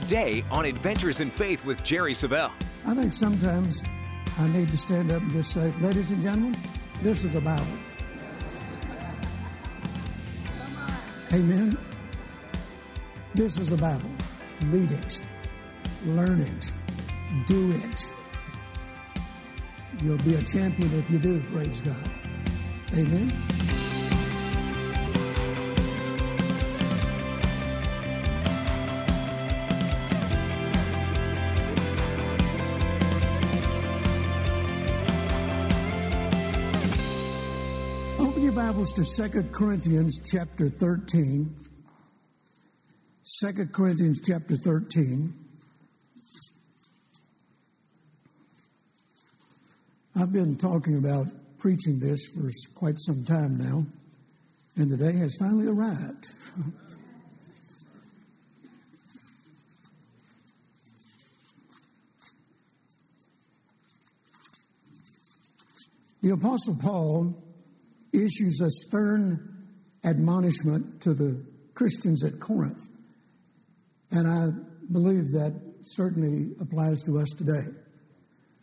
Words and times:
today 0.00 0.44
on 0.50 0.66
Adventures 0.66 1.22
in 1.22 1.30
Faith 1.30 1.64
with 1.64 1.82
Jerry 1.82 2.12
Savelle. 2.12 2.52
I 2.86 2.94
think 2.94 3.14
sometimes 3.14 3.82
I 4.38 4.46
need 4.48 4.70
to 4.70 4.76
stand 4.76 5.10
up 5.10 5.22
and 5.22 5.32
just 5.32 5.52
say, 5.52 5.72
ladies 5.80 6.10
and 6.10 6.20
gentlemen, 6.20 6.54
this 7.00 7.24
is 7.24 7.34
a 7.34 7.40
Bible. 7.40 7.64
Amen. 11.32 11.78
This 13.34 13.58
is 13.58 13.72
a 13.72 13.78
Bible. 13.78 14.10
Read 14.66 14.92
it, 14.92 15.22
learn 16.04 16.42
it, 16.42 16.72
do 17.46 17.72
it. 17.82 18.06
You'll 20.02 20.18
be 20.18 20.34
a 20.34 20.42
champion 20.42 20.92
if 20.92 21.10
you 21.10 21.18
do, 21.18 21.42
praise 21.52 21.80
God. 21.80 22.10
Amen. 22.92 23.32
Bibles 38.76 38.92
to 38.92 39.04
2 39.30 39.44
Corinthians 39.52 40.20
chapter 40.30 40.68
13. 40.68 41.48
2 43.40 43.66
Corinthians 43.72 44.20
chapter 44.20 44.54
13. 44.54 45.32
I've 50.20 50.30
been 50.30 50.58
talking 50.58 50.98
about 50.98 51.28
preaching 51.58 52.00
this 52.00 52.36
for 52.36 52.50
quite 52.78 52.98
some 52.98 53.24
time 53.24 53.56
now, 53.56 53.86
and 54.76 54.90
the 54.90 54.98
day 54.98 55.16
has 55.16 55.36
finally 55.40 55.68
arrived. 55.68 56.26
the 66.20 66.32
Apostle 66.32 66.76
Paul 66.82 67.45
issues 68.16 68.60
a 68.60 68.70
stern 68.70 69.66
admonishment 70.04 71.02
to 71.02 71.14
the 71.14 71.44
Christians 71.74 72.24
at 72.24 72.40
Corinth. 72.40 72.82
And 74.10 74.26
I 74.26 74.48
believe 74.92 75.24
that 75.32 75.60
certainly 75.82 76.54
applies 76.60 77.02
to 77.02 77.18
us 77.18 77.28
today. 77.36 77.66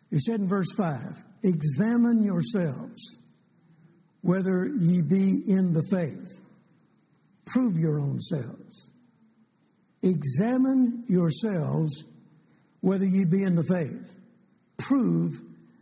He 0.10 0.20
said 0.20 0.40
in 0.40 0.48
verse 0.48 0.72
5 0.76 1.00
Examine 1.44 2.24
yourselves 2.24 3.00
whether 4.22 4.66
ye 4.66 5.02
be 5.02 5.44
in 5.48 5.74
the 5.74 5.84
faith. 5.92 6.42
Prove 7.46 7.78
your 7.78 8.00
own 8.00 8.20
selves. 8.20 8.92
Examine 10.02 11.04
yourselves 11.08 12.06
whether 12.80 13.06
ye 13.06 13.26
be 13.26 13.44
in 13.44 13.56
the 13.56 13.64
faith. 13.64 14.16
Prove 14.78 15.34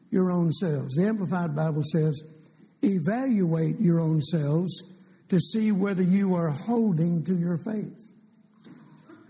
your 0.09 0.31
own 0.31 0.51
selves. 0.51 0.95
The 0.95 1.07
Amplified 1.07 1.55
Bible 1.55 1.83
says, 1.83 2.40
evaluate 2.81 3.79
your 3.79 3.99
own 3.99 4.21
selves 4.21 4.99
to 5.29 5.39
see 5.39 5.71
whether 5.71 6.03
you 6.03 6.35
are 6.35 6.49
holding 6.49 7.23
to 7.23 7.35
your 7.35 7.57
faith. 7.57 8.11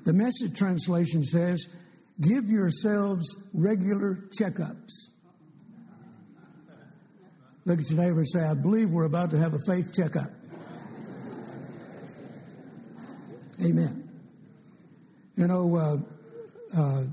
The 0.04 0.14
message 0.14 0.58
translation 0.58 1.24
says, 1.24 1.82
give 2.20 2.46
yourselves 2.46 3.50
regular 3.54 4.18
checkups. 4.40 5.12
Look 7.66 7.80
at 7.80 7.92
your 7.92 8.00
neighbor 8.00 8.20
and 8.20 8.28
say, 8.28 8.44
I 8.44 8.56
believe 8.56 8.90
we're 8.90 9.06
about 9.06 9.32
to 9.32 9.38
have 9.38 9.54
a 9.54 9.60
faith 9.68 9.94
checkup. 9.94 10.32
Amen. 13.64 14.10
You 15.36 15.48
know, 15.48 15.76
uh, 15.76 15.98
uh, 16.76 17.04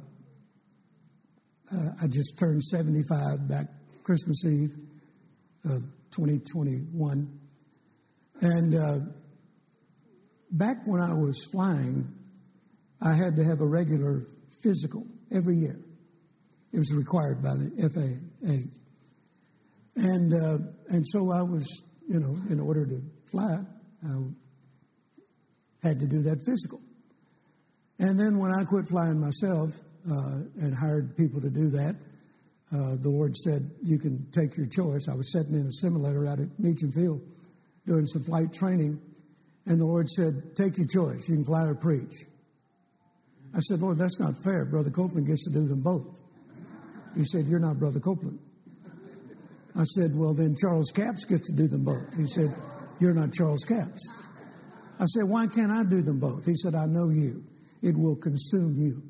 uh, 1.70 1.90
I 2.02 2.06
just 2.06 2.38
turned 2.38 2.62
75 2.62 3.46
back 3.46 3.66
Christmas 4.02 4.46
Eve 4.46 4.74
of 5.66 5.82
2021. 6.18 7.38
And 8.40 8.74
uh, 8.74 9.12
back 10.50 10.78
when 10.84 11.00
I 11.00 11.12
was 11.14 11.48
flying, 11.52 12.12
I 13.00 13.14
had 13.14 13.36
to 13.36 13.44
have 13.44 13.60
a 13.60 13.66
regular 13.66 14.26
physical 14.62 15.06
every 15.32 15.56
year. 15.56 15.78
It 16.72 16.78
was 16.78 16.92
required 16.94 17.42
by 17.42 17.54
the 17.54 17.70
FAA. 17.94 18.68
And, 19.96 20.34
uh, 20.34 20.58
and 20.88 21.06
so 21.06 21.32
I 21.32 21.42
was, 21.42 21.66
you 22.08 22.20
know, 22.20 22.34
in 22.50 22.60
order 22.60 22.84
to 22.86 23.00
fly, 23.30 23.58
I 24.04 25.86
had 25.86 26.00
to 26.00 26.06
do 26.06 26.22
that 26.22 26.42
physical. 26.44 26.80
And 27.98 28.18
then 28.18 28.38
when 28.38 28.52
I 28.52 28.64
quit 28.64 28.86
flying 28.88 29.20
myself 29.20 29.70
uh, 30.06 30.62
and 30.62 30.74
hired 30.74 31.16
people 31.16 31.40
to 31.40 31.50
do 31.50 31.70
that, 31.70 31.96
uh, 32.72 32.96
the 33.00 33.08
Lord 33.08 33.34
said, 33.34 33.70
You 33.82 33.98
can 33.98 34.26
take 34.30 34.56
your 34.56 34.66
choice. 34.66 35.08
I 35.08 35.14
was 35.14 35.32
sitting 35.32 35.54
in 35.54 35.66
a 35.66 35.72
simulator 35.72 36.26
out 36.26 36.38
at 36.38 36.48
Meacham 36.58 36.92
Field 36.92 37.20
doing 37.86 38.04
some 38.04 38.22
flight 38.22 38.52
training, 38.52 39.00
and 39.66 39.80
the 39.80 39.86
Lord 39.86 40.08
said, 40.08 40.54
Take 40.54 40.76
your 40.76 40.86
choice. 40.86 41.28
You 41.28 41.36
can 41.36 41.44
fly 41.44 41.64
or 41.64 41.74
preach. 41.74 42.12
I 43.54 43.60
said, 43.60 43.80
Lord, 43.80 43.96
that's 43.96 44.20
not 44.20 44.34
fair. 44.44 44.66
Brother 44.66 44.90
Copeland 44.90 45.26
gets 45.26 45.44
to 45.50 45.52
do 45.52 45.66
them 45.66 45.82
both. 45.82 46.20
He 47.16 47.24
said, 47.24 47.46
You're 47.46 47.60
not 47.60 47.78
Brother 47.78 48.00
Copeland. 48.00 48.38
I 49.74 49.84
said, 49.84 50.10
Well, 50.14 50.34
then 50.34 50.54
Charles 50.60 50.90
Capps 50.90 51.24
gets 51.24 51.48
to 51.48 51.56
do 51.56 51.68
them 51.68 51.84
both. 51.84 52.14
He 52.16 52.26
said, 52.26 52.54
You're 53.00 53.14
not 53.14 53.32
Charles 53.32 53.64
Capps. 53.64 54.06
I 55.00 55.06
said, 55.06 55.24
Why 55.24 55.46
can't 55.46 55.72
I 55.72 55.84
do 55.84 56.02
them 56.02 56.20
both? 56.20 56.44
He 56.44 56.54
said, 56.54 56.74
I 56.74 56.86
know 56.86 57.08
you. 57.08 57.44
It 57.80 57.96
will 57.96 58.16
consume 58.16 58.76
you, 58.76 59.02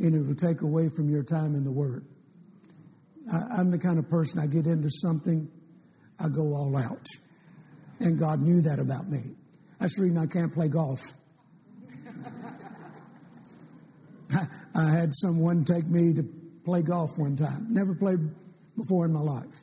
and 0.00 0.16
it 0.16 0.26
will 0.26 0.34
take 0.34 0.62
away 0.62 0.88
from 0.96 1.10
your 1.10 1.22
time 1.22 1.54
in 1.54 1.62
the 1.62 1.72
Word. 1.72 2.06
I, 3.30 3.58
I'm 3.58 3.70
the 3.70 3.78
kind 3.78 3.98
of 3.98 4.08
person 4.08 4.40
I 4.40 4.46
get 4.46 4.66
into 4.66 4.88
something, 4.90 5.50
I 6.18 6.28
go 6.28 6.54
all 6.54 6.76
out. 6.76 7.06
And 8.00 8.18
God 8.18 8.40
knew 8.40 8.62
that 8.62 8.78
about 8.80 9.08
me. 9.08 9.20
That's 9.78 9.96
the 9.96 10.04
reason 10.04 10.18
I 10.18 10.26
can't 10.26 10.52
play 10.52 10.68
golf. 10.68 11.00
I 14.74 14.90
had 14.90 15.14
someone 15.14 15.64
take 15.64 15.86
me 15.86 16.14
to 16.14 16.22
play 16.64 16.82
golf 16.82 17.10
one 17.18 17.36
time. 17.36 17.66
Never 17.70 17.94
played 17.94 18.20
before 18.76 19.04
in 19.04 19.12
my 19.12 19.20
life. 19.20 19.60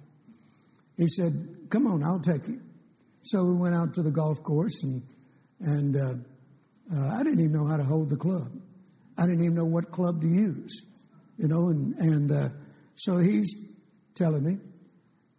He 0.98 1.08
said, 1.08 1.34
Come 1.70 1.88
on, 1.88 2.04
I'll 2.04 2.20
take 2.20 2.48
you. 2.48 2.62
So 3.22 3.46
we 3.46 3.56
went 3.56 3.76
out 3.76 3.94
to 3.96 4.02
the 4.02 4.12
golf 4.12 4.42
course, 4.44 4.84
and, 4.84 5.04
and 5.62 5.96
uh, 5.96 6.14
uh, 6.96 7.16
I 7.16 7.24
didn't 7.24 7.40
even 7.40 7.54
know 7.54 7.68
how 7.68 7.78
to 7.78 7.84
hold 7.84 8.10
the 8.10 8.18
club. 8.18 8.52
I 9.18 9.24
didn't 9.24 9.44
even 9.44 9.56
know 9.56 9.66
what 9.66 9.92
club 9.92 10.22
to 10.22 10.28
use, 10.28 10.94
you 11.38 11.48
know, 11.48 11.70
and, 11.70 11.96
and 11.96 12.32
uh, 12.32 12.50
so 13.00 13.18
he's 13.18 13.78
telling 14.16 14.44
me. 14.44 14.58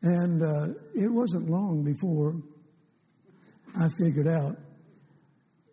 And 0.03 0.43
uh, 0.43 0.75
it 0.95 1.09
wasn't 1.13 1.51
long 1.51 1.85
before 1.85 2.37
I 3.79 3.89
figured 3.99 4.27
out 4.27 4.57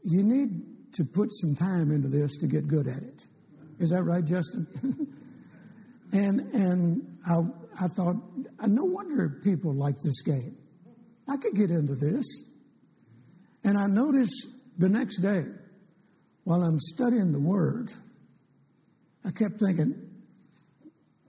you 0.03 0.23
need 0.23 0.93
to 0.93 1.03
put 1.13 1.29
some 1.31 1.55
time 1.55 1.91
into 1.91 2.09
this 2.09 2.37
to 2.37 2.47
get 2.47 2.67
good 2.67 2.87
at 2.87 3.03
it. 3.03 3.25
Is 3.79 3.91
that 3.91 4.03
right, 4.03 4.25
Justin? 4.25 4.67
and 6.11 6.41
and 6.53 7.17
I, 7.25 7.39
I 7.83 7.87
thought, 7.95 8.15
no 8.67 8.83
wonder 8.85 9.39
people 9.43 9.73
like 9.73 9.95
this 10.01 10.21
game. 10.21 10.57
I 11.29 11.37
could 11.37 11.55
get 11.55 11.71
into 11.71 11.95
this. 11.95 12.53
And 13.63 13.77
I 13.77 13.87
noticed 13.87 14.61
the 14.77 14.89
next 14.89 15.21
day, 15.21 15.43
while 16.43 16.63
I'm 16.63 16.79
studying 16.79 17.31
the 17.31 17.41
Word, 17.41 17.91
I 19.25 19.31
kept 19.31 19.59
thinking, 19.59 20.06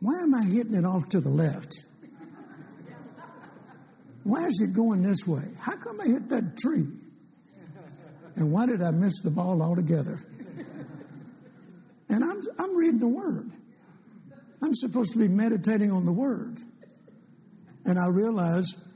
why 0.01 0.21
am 0.21 0.35
I 0.35 0.45
hitting 0.45 0.75
it 0.75 0.85
off 0.85 1.09
to 1.11 1.21
the 1.21 1.29
left? 1.29 1.75
Why 4.25 4.45
is 4.45 4.61
it 4.61 4.77
going 4.77 5.03
this 5.03 5.27
way? 5.27 5.45
How 5.59 5.77
come 5.77 6.01
I 6.01 6.07
hit 6.07 6.29
that 6.29 6.57
tree? 6.59 6.87
And 8.37 8.53
why 8.53 8.67
did 8.67 8.83
I 8.83 8.91
miss 8.91 9.21
the 9.23 9.31
ball 9.31 9.63
altogether? 9.63 10.19
And 12.09 12.25
I'm, 12.25 12.43
I'm 12.59 12.77
reading 12.77 13.01
the 13.01 13.09
Word. 13.09 13.51
I'm 14.63 14.75
supposed 14.75 15.13
to 15.13 15.19
be 15.19 15.29
meditating 15.29 15.91
on 15.91 16.05
the 16.05 16.13
Word. 16.13 16.59
And 17.85 17.99
I 17.99 18.09
realized 18.09 18.87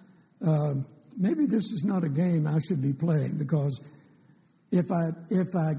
uh, 0.47 0.75
maybe 1.17 1.47
this 1.47 1.65
is 1.73 1.85
not 1.87 2.05
a 2.05 2.09
game 2.09 2.47
I 2.47 2.59
should 2.59 2.83
be 2.83 2.93
playing 2.93 3.39
because 3.39 3.81
if 4.71 4.91
I, 4.91 5.11
if 5.31 5.49
I, 5.57 5.73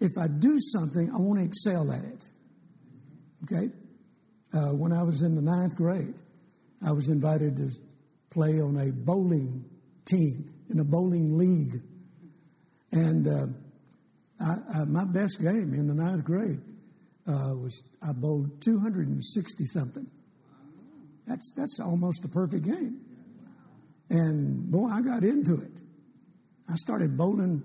if 0.00 0.12
I 0.18 0.28
do 0.28 0.58
something, 0.60 1.10
I 1.10 1.18
want 1.18 1.40
to 1.40 1.44
excel 1.44 1.90
at 1.92 2.04
it. 2.04 2.24
Okay? 3.44 3.72
Uh, 4.52 4.70
when 4.70 4.92
I 4.92 5.02
was 5.02 5.22
in 5.22 5.34
the 5.34 5.42
ninth 5.42 5.76
grade, 5.76 6.14
I 6.86 6.92
was 6.92 7.08
invited 7.08 7.56
to 7.56 7.68
play 8.30 8.60
on 8.60 8.76
a 8.76 8.92
bowling 8.92 9.64
team 10.04 10.54
in 10.70 10.80
a 10.80 10.84
bowling 10.84 11.36
league. 11.36 11.82
And 12.92 13.26
uh, 13.26 14.44
I, 14.44 14.80
I, 14.80 14.84
my 14.84 15.04
best 15.04 15.42
game 15.42 15.74
in 15.74 15.86
the 15.86 15.94
ninth 15.94 16.24
grade 16.24 16.60
uh, 17.26 17.54
was 17.56 17.82
I 18.02 18.12
bowled 18.12 18.62
260 18.62 19.64
something. 19.66 20.06
That's, 21.26 21.52
that's 21.56 21.80
almost 21.80 22.24
a 22.24 22.28
perfect 22.28 22.64
game. 22.64 23.00
And 24.10 24.70
boy, 24.70 24.88
I 24.88 25.02
got 25.02 25.22
into 25.22 25.54
it. 25.54 25.70
I 26.70 26.76
started 26.76 27.16
bowling 27.16 27.62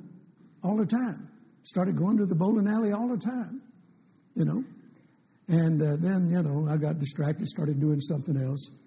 all 0.63 0.75
the 0.75 0.85
time. 0.85 1.29
Started 1.63 1.95
going 1.95 2.17
to 2.17 2.25
the 2.25 2.35
bowling 2.35 2.67
alley 2.67 2.91
all 2.91 3.07
the 3.07 3.17
time, 3.17 3.61
you 4.35 4.43
know. 4.43 4.63
And 5.47 5.81
uh, 5.81 5.97
then, 5.99 6.29
you 6.29 6.41
know, 6.41 6.67
I 6.71 6.77
got 6.77 6.99
distracted, 6.99 7.47
started 7.47 7.79
doing 7.79 7.99
something 7.99 8.37
else. 8.37 8.79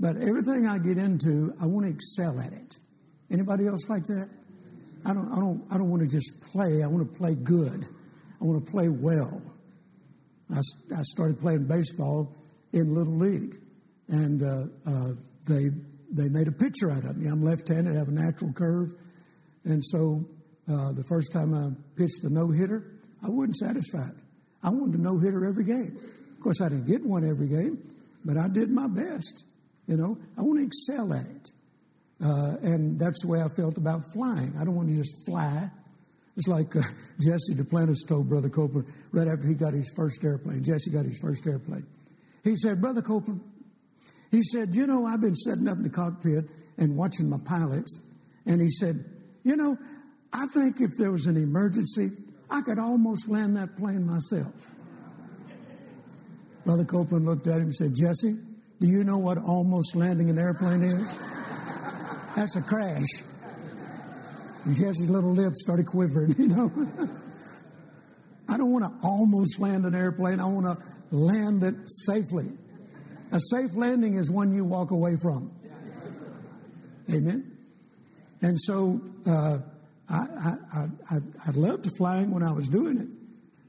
But 0.00 0.16
everything 0.16 0.66
I 0.66 0.78
get 0.78 0.98
into, 0.98 1.52
I 1.62 1.66
want 1.66 1.86
to 1.86 1.92
excel 1.92 2.40
at 2.40 2.52
it. 2.52 2.74
Anybody 3.30 3.66
else 3.66 3.88
like 3.88 4.02
that? 4.04 4.28
I 5.06 5.14
don't, 5.14 5.30
I 5.32 5.38
don't, 5.38 5.64
I 5.70 5.78
don't 5.78 5.90
want 5.90 6.02
to 6.02 6.08
just 6.08 6.44
play. 6.52 6.82
I 6.82 6.86
want 6.86 7.12
to 7.12 7.18
play 7.18 7.34
good. 7.34 7.86
I 8.40 8.44
want 8.44 8.64
to 8.64 8.70
play 8.70 8.88
well. 8.88 9.40
I, 10.50 10.58
I 10.58 11.02
started 11.02 11.40
playing 11.40 11.66
baseball 11.68 12.34
in 12.72 12.92
Little 12.92 13.16
League, 13.16 13.54
and 14.08 14.42
uh, 14.42 14.90
uh, 14.90 15.14
they 15.46 15.70
they 16.10 16.28
made 16.28 16.48
a 16.48 16.52
pitcher 16.52 16.90
out 16.90 17.04
of 17.04 17.16
me. 17.16 17.28
I'm 17.28 17.42
left-handed, 17.42 17.94
I 17.94 17.98
have 17.98 18.08
a 18.08 18.12
natural 18.12 18.52
curve, 18.52 18.92
and 19.64 19.82
so 19.82 20.24
uh, 20.68 20.92
the 20.92 21.04
first 21.08 21.32
time 21.32 21.54
I 21.54 21.70
pitched 21.96 22.24
a 22.24 22.32
no 22.32 22.50
hitter, 22.50 22.98
I 23.22 23.30
wasn't 23.30 23.56
satisfied. 23.56 24.14
I 24.64 24.70
wanted 24.70 24.98
a 24.98 25.02
no 25.02 25.18
hitter 25.18 25.44
every 25.44 25.64
game. 25.64 25.96
Of 26.32 26.40
course, 26.40 26.60
I 26.60 26.68
didn't 26.68 26.86
get 26.86 27.04
one 27.04 27.28
every 27.28 27.48
game, 27.48 27.78
but 28.24 28.36
I 28.36 28.48
did 28.48 28.70
my 28.70 28.88
best. 28.88 29.44
You 29.86 29.96
know, 29.96 30.18
I 30.38 30.42
want 30.42 30.58
to 30.58 30.66
excel 30.66 31.12
at 31.12 31.26
it. 31.26 31.50
Uh, 32.24 32.56
and 32.62 32.98
that's 32.98 33.22
the 33.22 33.28
way 33.28 33.42
I 33.42 33.48
felt 33.48 33.76
about 33.76 34.02
flying. 34.14 34.54
I 34.58 34.64
don't 34.64 34.74
want 34.74 34.88
to 34.88 34.96
just 34.96 35.26
fly. 35.26 35.68
It's 36.36 36.48
like 36.48 36.74
uh, 36.74 36.80
Jesse 37.20 37.54
Duplantis 37.54 38.08
told 38.08 38.28
Brother 38.28 38.48
Copeland 38.48 38.86
right 39.12 39.28
after 39.28 39.46
he 39.46 39.54
got 39.54 39.74
his 39.74 39.92
first 39.94 40.24
airplane. 40.24 40.64
Jesse 40.64 40.90
got 40.90 41.04
his 41.04 41.18
first 41.20 41.46
airplane. 41.46 41.86
He 42.42 42.56
said, 42.56 42.80
Brother 42.80 43.02
Copeland, 43.02 43.40
he 44.30 44.42
said, 44.42 44.74
You 44.74 44.86
know, 44.86 45.06
I've 45.06 45.20
been 45.20 45.34
sitting 45.36 45.68
up 45.68 45.76
in 45.76 45.82
the 45.82 45.90
cockpit 45.90 46.44
and 46.78 46.96
watching 46.96 47.28
my 47.28 47.38
pilots. 47.44 48.00
And 48.46 48.60
he 48.60 48.68
said, 48.68 48.96
You 49.44 49.56
know, 49.56 49.76
I 50.32 50.46
think 50.46 50.80
if 50.80 50.90
there 50.98 51.12
was 51.12 51.26
an 51.26 51.36
emergency, 51.36 52.10
I 52.54 52.62
could 52.62 52.78
almost 52.78 53.28
land 53.28 53.56
that 53.56 53.76
plane 53.76 54.06
myself. 54.06 54.76
Brother 56.64 56.84
Copeland 56.84 57.26
looked 57.26 57.48
at 57.48 57.56
him 57.56 57.62
and 57.62 57.74
said, 57.74 57.90
Jesse, 57.96 58.38
do 58.80 58.86
you 58.86 59.02
know 59.02 59.18
what 59.18 59.38
almost 59.38 59.96
landing 59.96 60.30
an 60.30 60.38
airplane 60.38 60.84
is? 60.84 61.18
That's 62.36 62.54
a 62.54 62.62
crash. 62.62 63.08
And 64.64 64.72
Jesse's 64.72 65.10
little 65.10 65.32
lips 65.32 65.62
started 65.62 65.86
quivering, 65.86 66.34
you 66.38 66.46
know. 66.46 66.70
I 68.48 68.56
don't 68.56 68.70
want 68.70 68.84
to 68.84 69.06
almost 69.06 69.58
land 69.58 69.84
an 69.84 69.96
airplane. 69.96 70.38
I 70.38 70.44
want 70.44 70.66
to 70.66 70.84
land 71.10 71.64
it 71.64 71.74
safely. 71.86 72.46
A 73.32 73.40
safe 73.40 73.74
landing 73.74 74.14
is 74.14 74.30
one 74.30 74.54
you 74.54 74.64
walk 74.64 74.92
away 74.92 75.16
from. 75.20 75.50
Amen. 77.12 77.50
And 78.42 78.60
so 78.60 79.00
uh, 79.26 79.58
I, 80.08 80.14
I, 80.14 80.86
I, 81.10 81.16
I 81.46 81.50
loved 81.52 81.84
to 81.84 81.90
flying 81.96 82.30
when 82.30 82.42
I 82.42 82.52
was 82.52 82.68
doing 82.68 82.98
it, 82.98 83.08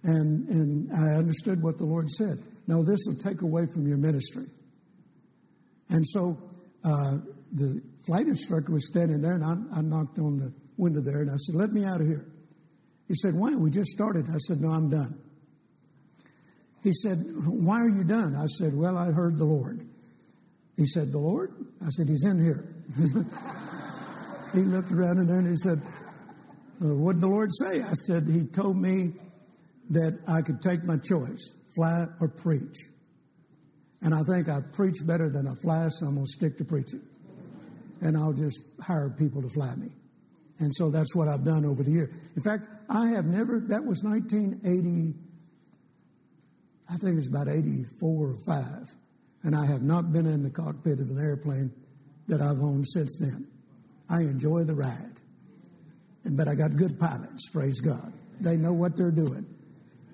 and, 0.04 0.48
and 0.50 0.94
I 0.94 1.16
understood 1.16 1.62
what 1.62 1.78
the 1.78 1.86
Lord 1.86 2.10
said. 2.10 2.40
No, 2.68 2.84
this 2.84 3.06
will 3.08 3.18
take 3.18 3.42
away 3.42 3.68
from 3.72 3.88
your 3.88 3.98
ministry. 3.98 4.46
And 5.90 6.06
so 6.06 6.38
uh, 6.84 7.18
the 7.54 7.82
flight 8.06 8.28
instructor 8.28 8.72
was 8.72 8.88
standing 8.88 9.22
there, 9.22 9.36
and 9.36 9.44
I, 9.44 9.80
I, 9.80 9.82
knocked 9.82 10.20
on 10.20 10.38
the 10.38 10.54
window 10.78 11.02
there, 11.02 11.22
and 11.22 11.32
I 11.32 11.36
said, 11.38 11.56
Let 11.56 11.72
me 11.72 11.86
out 11.86 12.02
of 12.02 12.08
here. 12.08 12.26
He 13.08 13.14
said, 13.16 13.34
Why? 13.36 13.56
We 13.56 13.70
just 13.70 13.92
started. 13.92 14.26
I 14.30 14.38
said, 14.38 14.58
No, 14.62 14.70
I'm 14.70 14.90
done. 14.90 15.20
He 16.84 16.92
said, 16.92 17.18
Why 17.46 17.82
are 17.82 17.90
you 17.90 18.04
done? 18.04 18.36
I 18.36 18.46
said, 18.46 18.74
Well, 18.76 18.98
I 18.98 19.12
heard 19.12 19.38
the 19.38 19.46
Lord. 19.46 19.86
He 20.76 20.86
said, 20.86 21.12
The 21.12 21.20
Lord? 21.20 21.54
I 21.86 21.90
said, 21.90 22.08
He's 22.08 22.26
in 22.26 22.40
here. 22.40 22.68
he 24.54 24.62
looked 24.62 24.92
around 24.92 25.18
and 25.18 25.30
then 25.30 25.46
he 25.46 25.56
said, 25.56 25.82
uh, 26.82 26.96
What 26.96 27.14
did 27.14 27.22
the 27.22 27.28
Lord 27.28 27.50
say? 27.52 27.82
I 27.82 27.94
said, 27.94 28.24
He 28.24 28.46
told 28.46 28.78
me 28.78 29.14
that 29.90 30.20
I 30.28 30.42
could 30.42 30.62
take 30.62 30.84
my 30.84 30.98
choice, 30.98 31.58
fly 31.76 32.06
or 32.20 32.28
preach. 32.28 32.78
And 34.02 34.14
I 34.14 34.22
think 34.28 34.50
I 34.50 34.62
preach 34.74 34.96
better 35.06 35.30
than 35.30 35.48
I 35.48 35.54
fly, 35.62 35.88
so 35.90 36.08
I'm 36.08 36.16
going 36.16 36.26
to 36.26 36.32
stick 36.32 36.58
to 36.58 36.66
preaching. 36.66 37.02
And 38.02 38.18
I'll 38.18 38.34
just 38.34 38.60
hire 38.82 39.10
people 39.10 39.42
to 39.42 39.50
fly 39.50 39.74
me. 39.76 39.90
And 40.60 40.74
so 40.74 40.90
that's 40.90 41.16
what 41.16 41.28
I've 41.28 41.44
done 41.44 41.66
over 41.66 41.84
the 41.84 41.92
year. 41.92 42.12
In 42.36 42.42
fact, 42.42 42.68
I 42.90 43.08
have 43.10 43.26
never, 43.26 43.60
that 43.68 43.84
was 43.84 44.04
1980, 44.04 45.18
I 46.90 46.98
think 46.98 47.14
it 47.14 47.16
was 47.16 47.30
about 47.30 47.48
84 47.48 48.28
or 48.30 48.34
5. 48.48 48.64
And 49.44 49.56
I 49.56 49.66
have 49.66 49.82
not 49.82 50.14
been 50.14 50.26
in 50.26 50.44
the 50.44 50.52
cockpit 50.52 51.00
of 51.00 51.10
an 51.10 51.20
airplane 51.20 51.72
that 52.28 52.42
I've 52.42 52.62
owned 52.62 52.88
since 52.88 53.20
then. 53.20 53.48
I 54.10 54.22
enjoy 54.22 54.64
the 54.64 54.76
ride. 54.76 55.15
But 56.32 56.48
I 56.48 56.56
got 56.56 56.76
good 56.76 57.00
pilots, 57.00 57.50
praise 57.50 57.80
God. 57.80 58.12
They 58.42 58.58
know 58.58 58.74
what 58.74 58.98
they're 58.98 59.12
doing. 59.12 59.46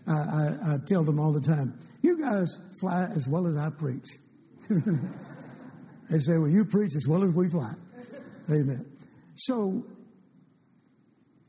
I, 0.08 0.12
I, 0.12 0.58
I 0.74 0.78
tell 0.86 1.04
them 1.04 1.20
all 1.20 1.32
the 1.32 1.42
time, 1.42 1.78
you 2.02 2.20
guys 2.20 2.50
fly 2.80 3.06
as 3.16 3.28
well 3.30 3.48
as 3.48 3.56
I 3.56 3.70
preach. 3.70 4.08
they 4.70 6.20
say, 6.20 6.38
Well, 6.38 6.50
you 6.50 6.66
preach 6.66 6.96
as 6.96 7.08
well 7.08 7.24
as 7.24 7.34
we 7.34 7.50
fly. 7.50 7.72
Amen. 8.50 8.86
So, 9.36 9.84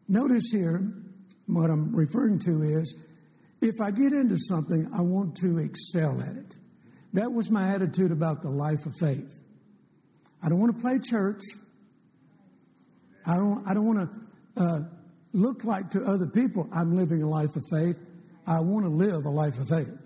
notice 0.08 0.50
here, 0.52 0.80
what 1.46 1.70
I'm 1.70 1.94
referring 1.94 2.38
to 2.40 2.62
is 2.62 3.06
if 3.60 3.80
I 3.80 3.90
get 3.90 4.12
into 4.12 4.36
something, 4.38 4.88
I 4.94 5.02
want 5.02 5.36
to 5.36 5.58
excel 5.58 6.20
at 6.20 6.36
it. 6.36 6.56
That 7.14 7.32
was 7.32 7.50
my 7.50 7.74
attitude 7.74 8.12
about 8.12 8.42
the 8.42 8.50
life 8.50 8.86
of 8.86 8.92
faith. 8.98 9.42
I 10.42 10.48
don't 10.48 10.60
want 10.60 10.76
to 10.76 10.82
play 10.82 10.98
church. 10.98 11.42
I 13.26 13.36
don't, 13.36 13.64
I 13.66 13.74
don't 13.74 13.86
want 13.86 14.00
to 14.00 14.21
uh, 14.56 14.80
look 15.32 15.64
like 15.64 15.90
to 15.90 16.04
other 16.04 16.26
people 16.26 16.68
I'm 16.72 16.96
living 16.96 17.22
a 17.22 17.28
life 17.28 17.56
of 17.56 17.62
faith. 17.70 17.98
I 18.46 18.60
want 18.60 18.84
to 18.84 18.90
live 18.90 19.24
a 19.24 19.30
life 19.30 19.58
of 19.58 19.68
faith. 19.68 20.02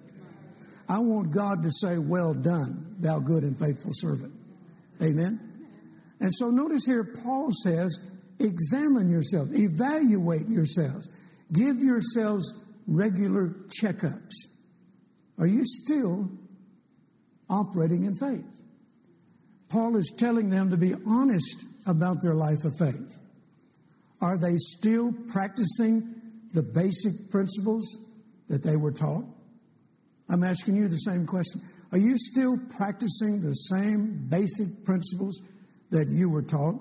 I 0.89 0.99
want 0.99 1.33
God 1.33 1.63
to 1.63 1.71
say, 1.71 1.99
Well 1.99 2.35
done, 2.35 2.97
thou 3.01 3.19
good 3.19 3.43
and 3.43 3.59
faithful 3.59 3.91
servant. 3.93 4.33
Amen. 5.03 5.41
And 6.21 6.35
so 6.35 6.51
notice 6.51 6.87
here, 6.87 7.05
Paul 7.23 7.51
says, 7.51 8.13
Examine 8.39 9.11
yourself, 9.11 9.49
evaluate 9.53 10.49
yourselves, 10.49 11.09
give 11.53 11.79
yourselves 11.79 12.65
regular 12.87 13.55
checkups. 13.83 14.35
Are 15.39 15.47
you 15.47 15.65
still 15.65 16.31
operating 17.49 18.05
in 18.05 18.15
faith? 18.15 18.63
Paul 19.69 19.97
is 19.97 20.15
telling 20.19 20.51
them 20.51 20.71
to 20.71 20.77
be 20.77 20.95
honest 21.07 21.65
about 21.87 22.23
their 22.23 22.35
life 22.35 22.65
of 22.65 22.73
faith. 22.79 23.19
Are 24.21 24.39
they 24.39 24.57
still 24.57 25.13
practicing 25.29 26.15
the 26.53 26.63
basic 26.63 27.31
principles 27.31 27.85
that 28.49 28.63
they 28.63 28.77
were 28.77 28.93
taught? 28.93 29.25
I'm 30.29 30.43
asking 30.43 30.77
you 30.77 30.89
the 30.89 30.97
same 30.97 31.27
question. 31.27 31.61
Are 31.93 31.99
you 31.99 32.17
still 32.17 32.59
practicing 32.77 33.41
the 33.41 33.53
same 33.53 34.27
basic 34.29 34.85
principles 34.85 35.41
that 35.91 36.09
you 36.09 36.31
were 36.31 36.43
taught? 36.43 36.81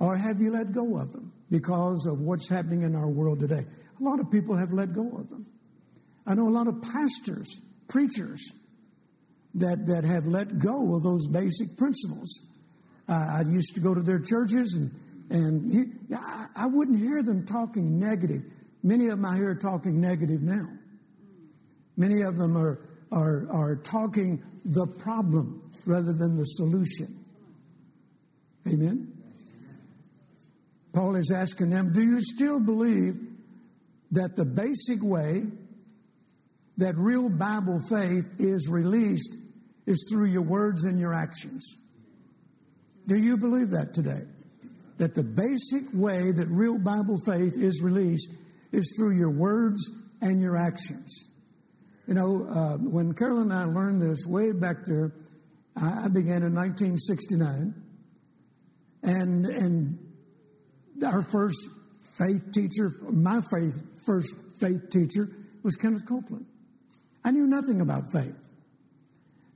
Or 0.00 0.16
have 0.16 0.40
you 0.40 0.52
let 0.52 0.72
go 0.72 1.00
of 1.00 1.12
them 1.12 1.32
because 1.50 2.06
of 2.06 2.20
what's 2.20 2.48
happening 2.48 2.82
in 2.82 2.94
our 2.96 3.08
world 3.08 3.40
today? 3.40 3.62
A 4.00 4.02
lot 4.02 4.20
of 4.20 4.30
people 4.30 4.56
have 4.56 4.72
let 4.72 4.92
go 4.92 5.18
of 5.18 5.28
them. 5.28 5.46
I 6.26 6.34
know 6.34 6.48
a 6.48 6.50
lot 6.50 6.68
of 6.68 6.82
pastors, 6.82 7.72
preachers, 7.88 8.64
that, 9.54 9.86
that 9.86 10.04
have 10.04 10.26
let 10.26 10.58
go 10.58 10.96
of 10.96 11.02
those 11.02 11.26
basic 11.26 11.76
principles. 11.76 12.48
Uh, 13.08 13.38
I 13.38 13.42
used 13.48 13.74
to 13.76 13.80
go 13.80 13.94
to 13.94 14.02
their 14.02 14.20
churches 14.20 14.74
and, 14.74 14.90
and 15.30 15.72
you, 15.72 15.86
I, 16.14 16.46
I 16.56 16.66
wouldn't 16.66 16.98
hear 16.98 17.22
them 17.22 17.44
talking 17.44 17.98
negative. 17.98 18.42
Many 18.82 19.08
of 19.08 19.18
them 19.18 19.24
I 19.24 19.36
hear 19.36 19.54
talking 19.54 20.00
negative 20.00 20.42
now. 20.42 20.66
Many 21.96 22.22
of 22.22 22.36
them 22.36 22.56
are, 22.56 22.78
are, 23.12 23.46
are 23.50 23.76
talking 23.76 24.42
the 24.64 24.86
problem 25.00 25.70
rather 25.86 26.12
than 26.12 26.36
the 26.36 26.44
solution. 26.44 27.06
Amen? 28.72 29.12
Paul 30.92 31.16
is 31.16 31.30
asking 31.34 31.70
them, 31.70 31.92
Do 31.92 32.02
you 32.02 32.20
still 32.20 32.60
believe 32.60 33.18
that 34.12 34.36
the 34.36 34.44
basic 34.44 35.02
way 35.02 35.44
that 36.76 36.94
real 36.96 37.28
Bible 37.28 37.80
faith 37.88 38.30
is 38.38 38.68
released 38.70 39.34
is 39.86 40.08
through 40.10 40.26
your 40.26 40.42
words 40.42 40.84
and 40.84 40.98
your 40.98 41.12
actions? 41.12 41.84
Do 43.06 43.16
you 43.16 43.36
believe 43.36 43.70
that 43.70 43.92
today? 43.94 44.22
That 44.98 45.14
the 45.14 45.22
basic 45.22 45.88
way 45.94 46.32
that 46.32 46.46
real 46.50 46.78
Bible 46.78 47.18
faith 47.24 47.54
is 47.56 47.82
released 47.82 48.34
is 48.72 48.94
through 48.98 49.16
your 49.16 49.30
words 49.30 49.80
and 50.20 50.40
your 50.40 50.56
actions. 50.56 51.32
You 52.06 52.14
know, 52.14 52.46
uh, 52.48 52.78
when 52.78 53.12
Carol 53.12 53.40
and 53.40 53.52
I 53.52 53.64
learned 53.64 54.00
this 54.00 54.24
way 54.26 54.52
back 54.52 54.76
there, 54.86 55.12
I, 55.76 56.06
I 56.06 56.08
began 56.08 56.42
in 56.42 56.54
1969, 56.54 57.74
and 59.02 59.44
and 59.44 59.98
our 61.06 61.22
first 61.22 61.58
faith 62.18 62.50
teacher, 62.52 62.90
my 63.12 63.40
faith 63.50 63.80
first 64.06 64.34
faith 64.58 64.88
teacher, 64.90 65.28
was 65.62 65.76
Kenneth 65.76 66.08
Copeland. 66.08 66.46
I 67.24 67.30
knew 67.30 67.46
nothing 67.46 67.80
about 67.82 68.04
faith, 68.10 68.42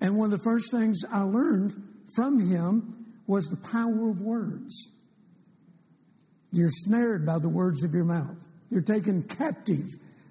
and 0.00 0.16
one 0.16 0.32
of 0.32 0.38
the 0.38 0.44
first 0.44 0.70
things 0.70 1.00
I 1.10 1.22
learned 1.22 1.74
from 2.14 2.38
him 2.38 3.14
was 3.26 3.46
the 3.46 3.56
power 3.56 4.10
of 4.10 4.20
words. 4.20 4.98
You're 6.52 6.70
snared 6.70 7.24
by 7.24 7.38
the 7.38 7.48
words 7.48 7.82
of 7.82 7.92
your 7.92 8.04
mouth. 8.04 8.36
You're 8.70 8.82
taken 8.82 9.22
captive 9.22 9.86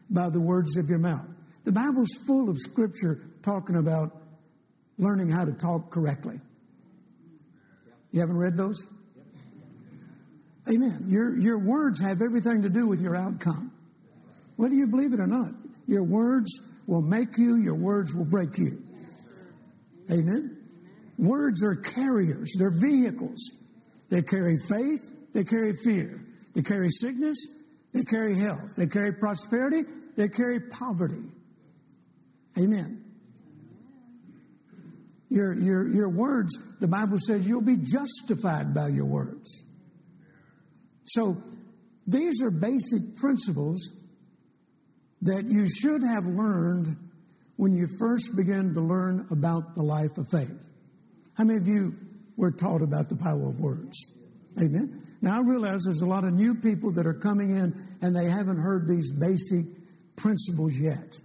by 0.09 0.29
the 0.29 0.39
words 0.39 0.77
of 0.77 0.89
your 0.89 0.99
mouth. 0.99 1.25
The 1.63 1.71
Bible's 1.71 2.11
full 2.27 2.49
of 2.49 2.57
scripture 2.59 3.21
talking 3.43 3.75
about 3.75 4.21
learning 4.97 5.29
how 5.29 5.45
to 5.45 5.53
talk 5.53 5.89
correctly. 5.89 6.39
You 8.11 8.19
haven't 8.19 8.37
read 8.37 8.57
those? 8.57 8.87
Amen. 10.69 11.05
Your, 11.07 11.37
your 11.37 11.57
words 11.57 12.01
have 12.01 12.21
everything 12.21 12.61
to 12.63 12.69
do 12.69 12.87
with 12.87 13.01
your 13.01 13.15
outcome. 13.15 13.71
Whether 14.57 14.75
you 14.75 14.87
believe 14.87 15.13
it 15.13 15.19
or 15.19 15.27
not, 15.27 15.51
your 15.87 16.03
words 16.03 16.51
will 16.87 17.01
make 17.01 17.37
you, 17.37 17.55
your 17.55 17.75
words 17.75 18.13
will 18.13 18.29
break 18.29 18.57
you. 18.57 18.83
Amen. 20.11 20.57
Words 21.17 21.63
are 21.63 21.75
carriers, 21.75 22.55
they're 22.57 22.79
vehicles. 22.79 23.39
They 24.09 24.21
carry 24.21 24.57
faith, 24.69 24.99
they 25.33 25.43
carry 25.43 25.73
fear, 25.73 26.21
they 26.55 26.61
carry 26.61 26.89
sickness, 26.89 27.37
they 27.93 28.03
carry 28.03 28.37
health, 28.37 28.75
they 28.77 28.87
carry 28.87 29.13
prosperity, 29.13 29.83
they 30.15 30.27
carry 30.27 30.59
poverty. 30.59 31.23
Amen. 32.57 33.03
Your, 35.29 35.53
your, 35.53 35.87
your 35.87 36.09
words, 36.09 36.77
the 36.79 36.87
Bible 36.87 37.17
says 37.17 37.47
you'll 37.47 37.61
be 37.61 37.77
justified 37.77 38.73
by 38.73 38.89
your 38.89 39.05
words. 39.05 39.65
So 41.05 41.37
these 42.05 42.43
are 42.43 42.51
basic 42.51 43.15
principles 43.15 44.01
that 45.21 45.45
you 45.47 45.69
should 45.69 46.03
have 46.03 46.25
learned 46.25 46.97
when 47.55 47.73
you 47.73 47.87
first 47.99 48.35
began 48.35 48.73
to 48.73 48.81
learn 48.81 49.27
about 49.31 49.75
the 49.75 49.83
life 49.83 50.17
of 50.17 50.27
faith. 50.29 50.69
How 51.37 51.43
many 51.43 51.59
of 51.59 51.67
you 51.67 51.95
were 52.35 52.51
taught 52.51 52.81
about 52.81 53.07
the 53.07 53.15
power 53.15 53.49
of 53.49 53.59
words? 53.59 53.95
Amen. 54.59 55.01
Now 55.21 55.37
I 55.37 55.41
realize 55.41 55.83
there's 55.85 56.01
a 56.01 56.07
lot 56.07 56.23
of 56.23 56.33
new 56.33 56.55
people 56.55 56.91
that 56.93 57.05
are 57.05 57.13
coming 57.13 57.51
in 57.51 57.73
and 58.01 58.15
they 58.15 58.25
haven't 58.25 58.57
heard 58.57 58.87
these 58.87 59.11
basic 59.11 59.65
principles 60.15 60.77
yet. 60.79 61.19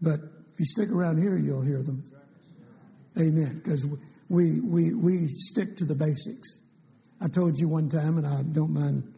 But 0.00 0.20
if 0.52 0.58
you 0.58 0.64
stick 0.64 0.90
around 0.90 1.18
here, 1.18 1.36
you'll 1.36 1.64
hear 1.64 1.82
them. 1.82 2.04
Amen. 3.18 3.60
Because 3.62 3.86
we, 4.28 4.60
we, 4.60 4.94
we 4.94 5.26
stick 5.26 5.76
to 5.78 5.84
the 5.84 5.94
basics. 5.94 6.60
I 7.20 7.28
told 7.28 7.58
you 7.58 7.68
one 7.68 7.88
time, 7.88 8.18
and 8.18 8.26
I 8.26 8.42
don't 8.42 8.72
mind 8.72 9.12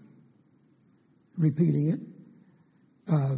repeating 1.38 1.88
it. 1.88 2.00
Uh, 3.10 3.36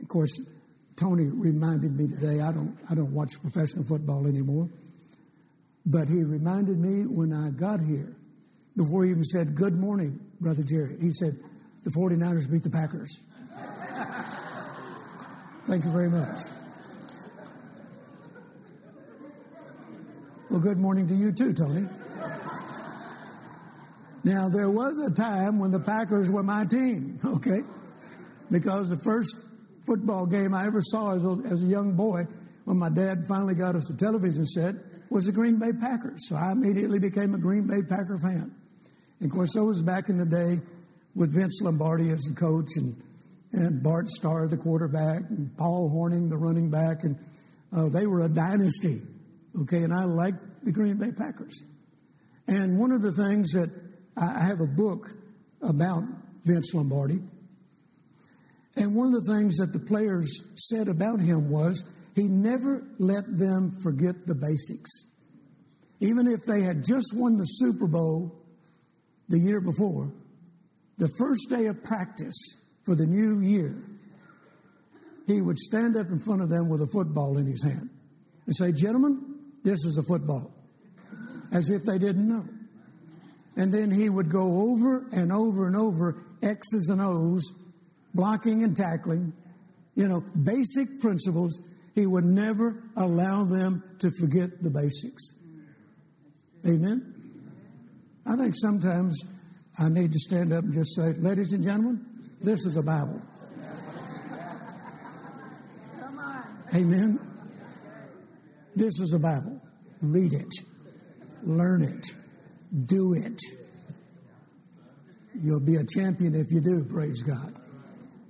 of 0.00 0.08
course, 0.08 0.52
Tony 0.96 1.24
reminded 1.28 1.96
me 1.96 2.06
today. 2.06 2.40
I 2.40 2.52
don't 2.52 2.76
I 2.90 2.94
don't 2.94 3.12
watch 3.12 3.30
professional 3.40 3.84
football 3.84 4.26
anymore, 4.26 4.68
but 5.86 6.08
he 6.08 6.22
reminded 6.22 6.78
me 6.78 7.06
when 7.06 7.32
I 7.32 7.50
got 7.50 7.80
here, 7.80 8.14
before 8.76 9.04
he 9.04 9.10
even 9.10 9.24
said 9.24 9.54
"Good 9.54 9.74
morning, 9.74 10.20
brother 10.40 10.62
Jerry." 10.62 10.96
He 11.00 11.12
said, 11.12 11.34
"The 11.82 11.90
49ers 11.90 12.50
beat 12.50 12.62
the 12.62 12.70
Packers." 12.70 13.22
Thank 15.66 15.84
you 15.84 15.90
very 15.90 16.10
much. 16.10 16.40
Well, 20.50 20.60
good 20.60 20.78
morning 20.78 21.08
to 21.08 21.14
you 21.14 21.32
too, 21.32 21.52
Tony. 21.54 21.88
Now, 24.24 24.48
there 24.48 24.70
was 24.70 24.98
a 24.98 25.10
time 25.12 25.58
when 25.58 25.70
the 25.70 25.80
Packers 25.80 26.30
were 26.30 26.42
my 26.42 26.64
team, 26.64 27.18
okay? 27.24 27.60
Because 28.50 28.88
the 28.88 28.98
first 28.98 29.36
football 29.86 30.26
game 30.26 30.54
I 30.54 30.66
ever 30.66 30.80
saw 30.80 31.14
as 31.14 31.24
a, 31.24 31.42
as 31.50 31.62
a 31.62 31.66
young 31.66 31.94
boy, 31.96 32.26
when 32.64 32.78
my 32.78 32.88
dad 32.88 33.26
finally 33.26 33.54
got 33.54 33.74
us 33.74 33.90
a 33.90 33.96
television 33.96 34.46
set, 34.46 34.74
was 35.10 35.26
the 35.26 35.32
Green 35.32 35.58
Bay 35.58 35.72
Packers. 35.72 36.28
So 36.28 36.36
I 36.36 36.52
immediately 36.52 36.98
became 36.98 37.34
a 37.34 37.38
Green 37.38 37.66
Bay 37.66 37.82
Packer 37.82 38.18
fan. 38.18 38.54
Of 39.24 39.30
course, 39.30 39.54
that 39.54 39.64
was 39.64 39.80
back 39.80 40.10
in 40.10 40.18
the 40.18 40.26
day 40.26 40.60
with 41.14 41.34
Vince 41.34 41.62
Lombardi 41.62 42.10
as 42.10 42.20
the 42.20 42.34
coach 42.34 42.68
and, 42.76 42.94
and 43.52 43.82
Bart 43.82 44.10
Starr, 44.10 44.48
the 44.48 44.58
quarterback, 44.58 45.22
and 45.30 45.56
Paul 45.56 45.90
Hornung, 45.90 46.28
the 46.28 46.36
running 46.36 46.70
back. 46.70 47.04
And 47.04 47.16
uh, 47.74 47.88
they 47.88 48.06
were 48.06 48.26
a 48.26 48.28
dynasty, 48.28 49.00
okay? 49.62 49.78
And 49.78 49.94
I 49.94 50.04
liked 50.04 50.64
the 50.64 50.72
Green 50.72 50.98
Bay 50.98 51.10
Packers. 51.10 51.62
And 52.48 52.78
one 52.78 52.92
of 52.92 53.00
the 53.00 53.12
things 53.12 53.52
that 53.52 53.70
I 54.14 54.44
have 54.44 54.60
a 54.60 54.66
book 54.66 55.08
about 55.62 56.02
Vince 56.44 56.74
Lombardi. 56.74 57.20
And 58.76 58.94
one 58.94 59.06
of 59.06 59.24
the 59.24 59.34
things 59.34 59.56
that 59.56 59.72
the 59.72 59.86
players 59.86 60.52
said 60.68 60.88
about 60.88 61.20
him 61.20 61.50
was 61.50 61.94
he 62.14 62.28
never 62.28 62.86
let 62.98 63.24
them 63.26 63.74
forget 63.82 64.26
the 64.26 64.34
basics. 64.34 64.90
Even 66.00 66.26
if 66.26 66.40
they 66.46 66.60
had 66.60 66.84
just 66.84 67.14
won 67.14 67.38
the 67.38 67.44
Super 67.44 67.86
Bowl 67.86 68.43
the 69.28 69.38
year 69.38 69.60
before, 69.60 70.12
the 70.98 71.08
first 71.18 71.48
day 71.50 71.66
of 71.66 71.82
practice 71.82 72.36
for 72.84 72.94
the 72.94 73.06
new 73.06 73.40
year, 73.40 73.74
he 75.26 75.40
would 75.40 75.58
stand 75.58 75.96
up 75.96 76.08
in 76.08 76.18
front 76.18 76.42
of 76.42 76.50
them 76.50 76.68
with 76.68 76.80
a 76.80 76.86
football 76.92 77.38
in 77.38 77.46
his 77.46 77.62
hand 77.64 77.88
and 78.46 78.54
say, 78.54 78.72
Gentlemen, 78.72 79.34
this 79.62 79.84
is 79.84 79.98
a 79.98 80.02
football. 80.02 80.52
As 81.52 81.70
if 81.70 81.82
they 81.84 81.98
didn't 81.98 82.28
know. 82.28 82.44
And 83.56 83.72
then 83.72 83.90
he 83.90 84.08
would 84.08 84.28
go 84.28 84.72
over 84.72 85.06
and 85.12 85.32
over 85.32 85.66
and 85.66 85.76
over 85.76 86.22
X's 86.42 86.90
and 86.90 87.00
O's, 87.00 87.44
blocking 88.12 88.64
and 88.64 88.76
tackling, 88.76 89.32
you 89.94 90.08
know, 90.08 90.22
basic 90.42 91.00
principles. 91.00 91.58
He 91.94 92.06
would 92.06 92.24
never 92.24 92.82
allow 92.96 93.44
them 93.44 93.82
to 94.00 94.10
forget 94.10 94.62
the 94.62 94.70
basics. 94.70 95.24
Amen? 96.66 97.13
I 98.26 98.36
think 98.36 98.54
sometimes 98.56 99.20
I 99.78 99.88
need 99.88 100.12
to 100.12 100.18
stand 100.18 100.52
up 100.52 100.64
and 100.64 100.72
just 100.72 100.94
say, 100.94 101.12
ladies 101.14 101.52
and 101.52 101.62
gentlemen, 101.62 102.04
this 102.40 102.64
is 102.64 102.76
a 102.76 102.82
Bible. 102.82 103.20
Amen? 106.74 107.20
This 108.74 109.00
is 109.00 109.12
a 109.12 109.18
Bible. 109.18 109.60
Read 110.00 110.32
it. 110.32 110.52
Learn 111.42 111.82
it 111.82 112.06
do 112.86 113.14
it. 113.14 113.40
You'll 115.40 115.64
be 115.64 115.76
a 115.76 115.84
champion 115.84 116.34
if 116.34 116.50
you 116.50 116.60
do, 116.60 116.84
praise 116.84 117.22
God. 117.22 117.52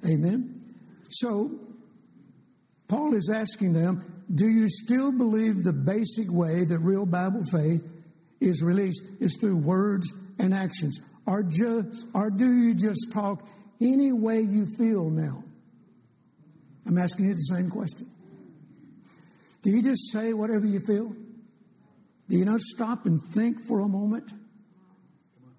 Amen. 0.05 0.63
So, 1.11 1.51
Paul 2.89 3.15
is 3.15 3.31
asking 3.33 3.73
them, 3.73 4.25
do 4.35 4.47
you 4.47 4.69
still 4.69 5.13
believe 5.17 5.63
the 5.63 5.73
basic 5.73 6.31
way 6.31 6.65
that 6.65 6.79
real 6.79 7.07
Bible 7.07 7.43
faith 7.51 7.83
is 8.41 8.63
released 8.63 9.03
is 9.21 9.39
through 9.41 9.59
words 9.59 10.07
and 10.39 10.53
actions? 10.53 11.01
Or 11.27 11.43
just 11.43 12.07
or 12.15 12.31
do 12.31 12.53
you 12.53 12.75
just 12.75 13.13
talk 13.13 13.47
any 13.81 14.13
way 14.13 14.41
you 14.41 14.67
feel 14.77 15.11
now? 15.11 15.43
I'm 16.87 16.99
asking 16.99 17.29
you 17.29 17.35
the 17.35 17.41
same 17.41 17.71
question. 17.71 18.07
Do 19.63 19.71
you 19.71 19.83
just 19.83 20.13
say 20.13 20.35
whatever 20.35 20.67
you 20.67 20.81
feel? 20.81 21.15
Do 22.29 22.37
you 22.39 22.45
not 22.45 22.61
stop 22.61 23.07
and 23.07 23.21
think 23.33 23.61
for 23.61 23.81
a 23.81 23.89
moment 23.89 24.31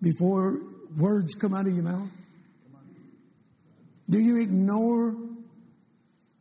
before 0.02 0.60
words 0.98 1.34
come 1.34 1.54
out 1.54 1.68
of 1.68 1.74
your 1.74 1.84
mouth? 1.84 2.10
Do 4.10 4.20
you 4.20 4.42
ignore 4.42 5.16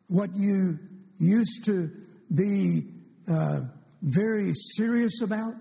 what 0.08 0.30
you 0.36 0.78
used 1.18 1.64
to 1.64 1.90
be 2.32 2.86
uh, 3.26 3.60
very 4.02 4.52
serious 4.54 5.22
about? 5.22 5.54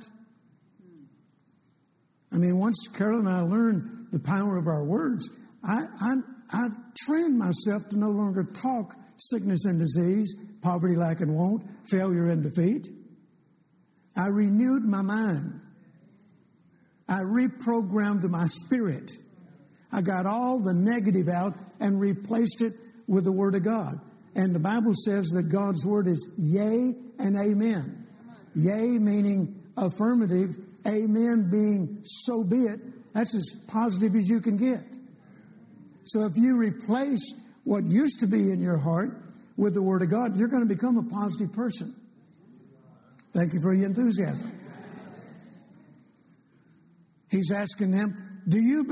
I 2.33 2.37
mean, 2.37 2.57
once 2.57 2.87
Carol 2.97 3.19
and 3.19 3.29
I 3.29 3.41
learned 3.41 4.07
the 4.11 4.19
power 4.19 4.57
of 4.57 4.67
our 4.67 4.83
words, 4.83 5.29
I, 5.63 5.85
I, 6.01 6.13
I 6.51 6.67
trained 7.05 7.37
myself 7.37 7.87
to 7.89 7.99
no 7.99 8.09
longer 8.09 8.43
talk 8.43 8.95
sickness 9.17 9.65
and 9.65 9.79
disease, 9.79 10.35
poverty, 10.61 10.95
lack, 10.95 11.21
and 11.21 11.35
want, 11.35 11.63
failure 11.89 12.29
and 12.29 12.43
defeat. 12.43 12.89
I 14.15 14.27
renewed 14.27 14.83
my 14.83 15.01
mind. 15.01 15.61
I 17.07 17.19
reprogrammed 17.19 18.27
my 18.29 18.47
spirit. 18.47 19.11
I 19.91 20.01
got 20.01 20.25
all 20.25 20.59
the 20.59 20.73
negative 20.73 21.27
out 21.27 21.53
and 21.79 21.99
replaced 21.99 22.61
it 22.61 22.73
with 23.07 23.25
the 23.25 23.31
Word 23.31 23.55
of 23.55 23.63
God. 23.63 23.99
And 24.35 24.55
the 24.55 24.59
Bible 24.59 24.93
says 24.93 25.27
that 25.35 25.49
God's 25.49 25.85
Word 25.85 26.07
is 26.07 26.27
yea 26.37 26.95
and 27.19 27.37
amen. 27.37 28.07
Yea 28.55 28.97
meaning 28.97 29.61
affirmative, 29.77 30.57
amen 30.87 31.49
being 31.49 31.99
so 32.03 32.43
be 32.43 32.63
it. 32.63 32.79
That's 33.13 33.35
as 33.35 33.65
positive 33.67 34.15
as 34.15 34.27
you 34.27 34.41
can 34.41 34.57
get. 34.57 34.81
So 36.03 36.25
if 36.25 36.33
you 36.35 36.57
replace 36.57 37.23
what 37.63 37.85
used 37.85 38.19
to 38.19 38.27
be 38.27 38.51
in 38.51 38.59
your 38.59 38.77
heart 38.77 39.11
with 39.55 39.73
the 39.73 39.81
Word 39.81 40.01
of 40.01 40.09
God, 40.09 40.35
you're 40.35 40.47
going 40.47 40.67
to 40.67 40.73
become 40.73 40.97
a 40.97 41.03
positive 41.03 41.53
person. 41.53 41.93
Thank 43.33 43.53
you 43.53 43.61
for 43.61 43.73
your 43.73 43.85
enthusiasm. 43.85 44.51
He's 47.29 47.51
asking 47.51 47.91
them, 47.91 48.41
do 48.47 48.59
you, 48.59 48.85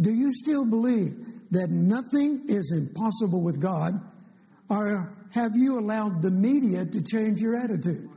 do 0.00 0.12
you 0.12 0.30
still 0.30 0.64
believe 0.64 1.16
that 1.50 1.68
nothing 1.70 2.44
is 2.48 2.72
impossible 2.72 3.42
with 3.42 3.60
God? 3.60 3.94
Or 4.68 5.16
have 5.32 5.52
you 5.56 5.78
allowed 5.78 6.22
the 6.22 6.30
media 6.30 6.84
to 6.84 7.02
change 7.02 7.40
your 7.40 7.56
attitude? 7.56 8.08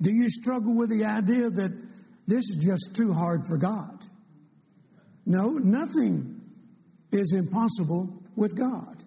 Do 0.00 0.10
you 0.10 0.28
struggle 0.28 0.76
with 0.76 0.90
the 0.90 1.04
idea 1.04 1.50
that 1.50 1.72
this 2.26 2.44
is 2.50 2.64
just 2.64 2.96
too 2.96 3.12
hard 3.12 3.46
for 3.46 3.56
God? 3.56 4.04
No, 5.26 5.50
nothing 5.52 6.40
is 7.12 7.32
impossible 7.32 8.22
with 8.36 8.56
God. 8.56 9.02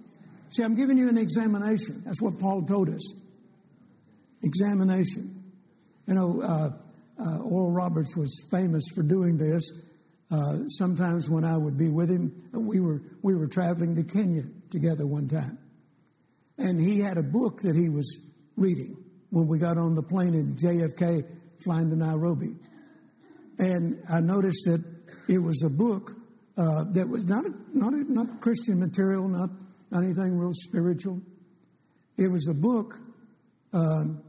See, 0.49 0.63
I'm 0.63 0.75
giving 0.75 0.97
you 0.97 1.09
an 1.09 1.17
examination. 1.17 2.01
That's 2.05 2.21
what 2.21 2.39
Paul 2.39 2.63
told 2.63 2.89
us. 2.89 3.21
Examination. 4.43 5.43
You 6.07 6.13
know, 6.13 6.41
uh, 6.41 6.69
uh, 7.19 7.39
Oral 7.39 7.71
Roberts 7.71 8.15
was 8.15 8.47
famous 8.49 8.83
for 8.95 9.03
doing 9.03 9.37
this. 9.37 9.85
Uh, 10.31 10.67
sometimes 10.67 11.29
when 11.29 11.43
I 11.43 11.57
would 11.57 11.77
be 11.77 11.89
with 11.89 12.09
him, 12.09 12.31
we 12.53 12.79
were 12.79 13.01
we 13.21 13.35
were 13.35 13.47
traveling 13.47 13.95
to 13.95 14.03
Kenya 14.03 14.43
together 14.69 15.07
one 15.07 15.27
time, 15.27 15.57
and 16.57 16.79
he 16.79 16.99
had 16.99 17.17
a 17.17 17.23
book 17.23 17.61
that 17.61 17.75
he 17.75 17.87
was 17.87 18.29
reading 18.57 18.97
when 19.29 19.47
we 19.47 19.59
got 19.59 19.77
on 19.77 19.95
the 19.95 20.03
plane 20.03 20.33
in 20.33 20.55
JFK 20.55 21.23
flying 21.63 21.89
to 21.89 21.95
Nairobi, 21.95 22.55
and 23.59 24.01
I 24.09 24.21
noticed 24.21 24.65
that 24.65 24.83
it 25.27 25.39
was 25.39 25.63
a 25.63 25.69
book 25.69 26.11
uh, 26.57 26.85
that 26.93 27.07
was 27.07 27.25
not 27.25 27.45
a, 27.45 27.53
not 27.73 27.93
a, 27.93 28.11
not 28.11 28.41
Christian 28.41 28.79
material, 28.79 29.27
not 29.27 29.49
not 29.91 30.03
anything 30.03 30.37
real 30.37 30.53
spiritual. 30.53 31.21
It 32.17 32.29
was 32.29 32.47
a 32.47 32.53
book 32.53 32.95
um, 33.73 34.23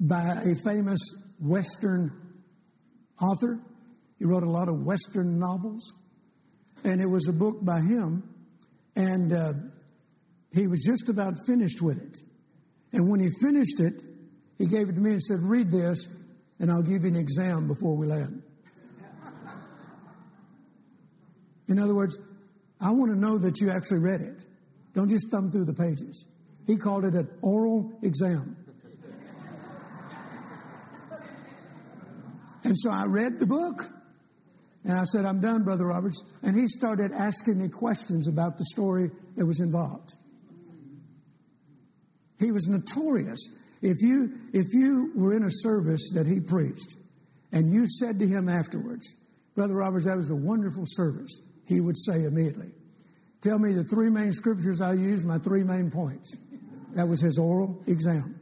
by 0.00 0.22
a 0.44 0.54
famous 0.64 1.00
Western 1.40 2.10
author. 3.20 3.60
He 4.18 4.24
wrote 4.24 4.42
a 4.42 4.50
lot 4.50 4.68
of 4.68 4.82
Western 4.82 5.38
novels, 5.38 5.82
and 6.84 7.00
it 7.00 7.06
was 7.06 7.28
a 7.28 7.32
book 7.32 7.64
by 7.64 7.80
him, 7.80 8.22
and 8.96 9.32
uh, 9.32 9.52
he 10.52 10.66
was 10.66 10.82
just 10.84 11.08
about 11.08 11.34
finished 11.46 11.80
with 11.80 11.98
it. 12.02 12.18
And 12.92 13.08
when 13.08 13.20
he 13.20 13.28
finished 13.40 13.80
it, 13.80 14.02
he 14.58 14.66
gave 14.66 14.88
it 14.88 14.94
to 14.94 15.00
me 15.00 15.12
and 15.12 15.22
said, 15.22 15.38
"Read 15.40 15.70
this, 15.70 16.16
and 16.58 16.70
I'll 16.70 16.82
give 16.82 17.02
you 17.02 17.08
an 17.08 17.16
exam 17.16 17.66
before 17.66 17.96
we 17.96 18.06
land." 18.06 18.42
In 21.68 21.78
other 21.78 21.94
words, 21.94 22.18
I 22.80 22.90
want 22.90 23.12
to 23.12 23.18
know 23.18 23.38
that 23.38 23.60
you 23.60 23.70
actually 23.70 24.00
read 24.00 24.20
it. 24.20 24.44
Don't 24.94 25.08
just 25.08 25.30
thumb 25.30 25.50
through 25.50 25.64
the 25.64 25.74
pages. 25.74 26.26
He 26.66 26.76
called 26.76 27.04
it 27.04 27.14
an 27.14 27.28
oral 27.40 27.98
exam. 28.02 28.56
And 32.64 32.78
so 32.78 32.90
I 32.90 33.06
read 33.06 33.40
the 33.40 33.46
book. 33.46 33.90
And 34.84 34.98
I 34.98 35.04
said, 35.04 35.24
I'm 35.24 35.40
done, 35.40 35.62
Brother 35.62 35.86
Roberts. 35.86 36.22
And 36.42 36.56
he 36.56 36.66
started 36.66 37.12
asking 37.12 37.58
me 37.58 37.68
questions 37.68 38.28
about 38.28 38.58
the 38.58 38.64
story 38.64 39.10
that 39.36 39.46
was 39.46 39.60
involved. 39.60 40.14
He 42.42 42.50
was 42.50 42.66
notorious. 42.66 43.60
If 43.80 44.02
you, 44.02 44.32
if 44.52 44.66
you 44.74 45.12
were 45.14 45.34
in 45.34 45.44
a 45.44 45.50
service 45.50 46.12
that 46.14 46.26
he 46.26 46.40
preached 46.40 46.96
and 47.52 47.70
you 47.72 47.86
said 47.86 48.18
to 48.18 48.26
him 48.26 48.48
afterwards, 48.48 49.16
Brother 49.54 49.74
Roberts, 49.74 50.06
that 50.06 50.16
was 50.16 50.30
a 50.30 50.36
wonderful 50.36 50.84
service, 50.86 51.40
he 51.66 51.80
would 51.80 51.96
say 51.96 52.24
immediately, 52.24 52.70
Tell 53.42 53.58
me 53.58 53.72
the 53.72 53.84
three 53.84 54.08
main 54.08 54.32
scriptures 54.32 54.80
I 54.80 54.92
use, 54.92 55.24
my 55.24 55.38
three 55.38 55.64
main 55.64 55.90
points. 55.90 56.36
That 56.94 57.08
was 57.08 57.20
his 57.20 57.38
oral 57.38 57.82
exam. 57.88 58.38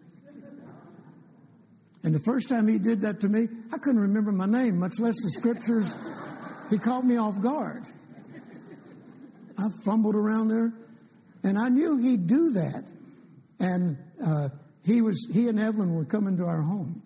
And 2.03 2.15
the 2.15 2.21
first 2.21 2.49
time 2.49 2.69
he 2.69 2.79
did 2.79 3.03
that 3.03 3.21
to 3.21 3.29
me, 3.29 3.49
I 3.73 3.79
couldn't 3.79 4.01
remember 4.01 4.33
my 4.33 4.47
name, 4.47 4.79
much 4.79 4.99
less 4.99 5.15
the 5.23 5.31
scriptures. 5.31 5.95
He 6.69 6.79
caught 6.79 7.05
me 7.05 7.17
off 7.17 7.41
guard. 7.41 7.85
I 9.59 9.69
fumbled 9.85 10.17
around 10.17 10.49
there, 10.49 10.73
and 11.45 11.59
I 11.59 11.69
knew 11.69 11.99
he'd 11.99 12.27
do 12.27 12.51
that. 12.53 12.91
And 13.61 13.97
uh, 14.25 14.49
he 14.85 15.03
was 15.03 15.31
he 15.33 15.49
and 15.49 15.61
Evelyn 15.61 15.95
were 15.95 16.05
coming 16.05 16.37
to 16.39 16.45
our 16.45 16.63
home, 16.63 17.03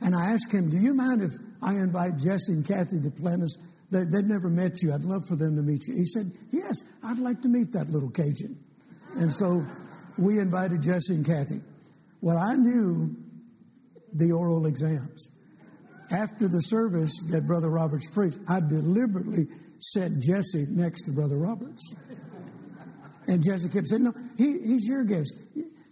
and 0.00 0.14
I 0.14 0.32
asked 0.32 0.52
him, 0.52 0.70
"Do 0.70 0.76
you 0.76 0.92
mind 0.94 1.22
if 1.22 1.32
I 1.62 1.74
invite 1.74 2.18
Jesse 2.18 2.52
and 2.52 2.66
Cathy 2.66 2.98
Duplantis? 2.98 3.52
They, 3.92 4.00
would 4.00 4.28
never 4.28 4.48
met 4.48 4.82
you. 4.82 4.92
I'd 4.92 5.02
love 5.02 5.22
for 5.26 5.36
them 5.36 5.56
to 5.56 5.62
meet 5.62 5.86
you." 5.86 5.94
He 5.94 6.04
said, 6.04 6.30
"Yes, 6.50 6.76
I'd 7.04 7.18
like 7.18 7.40
to 7.42 7.48
meet 7.48 7.72
that 7.72 7.88
little 7.88 8.10
Cajun." 8.10 8.58
And 9.16 9.32
so 9.32 9.64
we 10.18 10.38
invited 10.38 10.82
Jesse 10.82 11.14
and 11.14 11.24
Cathy. 11.24 11.60
Well, 12.20 12.38
I 12.38 12.54
knew 12.54 13.16
the 14.12 14.32
oral 14.32 14.66
exams. 14.66 15.30
After 16.10 16.48
the 16.48 16.60
service 16.60 17.12
that 17.30 17.46
Brother 17.46 17.70
Roberts 17.70 18.10
preached, 18.10 18.38
I 18.48 18.58
deliberately 18.60 19.46
set 19.78 20.10
Jesse 20.20 20.66
next 20.70 21.04
to 21.04 21.12
Brother 21.12 21.38
Roberts. 21.38 21.94
And 23.30 23.44
Jesse 23.44 23.68
kept 23.68 23.86
saying, 23.86 24.02
No, 24.02 24.12
he, 24.36 24.58
he's 24.58 24.88
your 24.88 25.04
guest. 25.04 25.32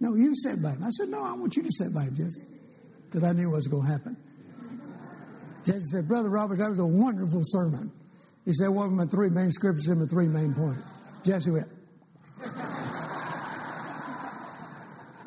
No, 0.00 0.16
you 0.16 0.34
sit 0.34 0.60
by 0.60 0.70
him. 0.70 0.82
I 0.82 0.90
said, 0.90 1.08
No, 1.08 1.22
I 1.24 1.34
want 1.34 1.54
you 1.56 1.62
to 1.62 1.70
sit 1.70 1.94
by 1.94 2.02
him, 2.02 2.16
Jesse, 2.16 2.42
because 3.06 3.22
I 3.22 3.32
knew 3.32 3.48
what 3.48 3.56
was 3.56 3.68
going 3.68 3.86
to 3.86 3.92
happen. 3.92 4.16
Jesse 5.64 5.80
said, 5.92 6.08
Brother 6.08 6.30
Roberts, 6.30 6.60
that 6.60 6.68
was 6.68 6.80
a 6.80 6.86
wonderful 6.86 7.42
sermon. 7.44 7.92
He 8.44 8.52
said, 8.52 8.70
What 8.70 8.90
were 8.90 8.96
my 8.96 9.06
three 9.06 9.30
main 9.30 9.52
scriptures 9.52 9.86
and 9.86 10.00
my 10.00 10.06
three 10.06 10.26
main 10.26 10.52
points? 10.52 10.82
Jesse 11.24 11.52
went, 11.52 11.68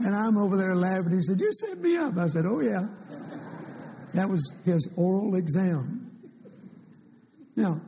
And 0.04 0.13
I'm 0.13 0.38
over 0.38 0.58
there 0.58 0.76
laughing. 0.76 1.13
He 1.13 1.21
said, 1.21 1.39
You 1.39 1.54
set 1.54 1.78
me 1.78 1.95
up. 1.95 2.17
I 2.17 2.28
said, 2.28 2.43
Oh, 2.45 2.60
yeah. 2.60 2.89
That 4.15 4.28
was 4.28 4.62
his 4.65 4.93
oral 4.97 5.36
exam. 5.36 6.12
Now, 7.56 7.80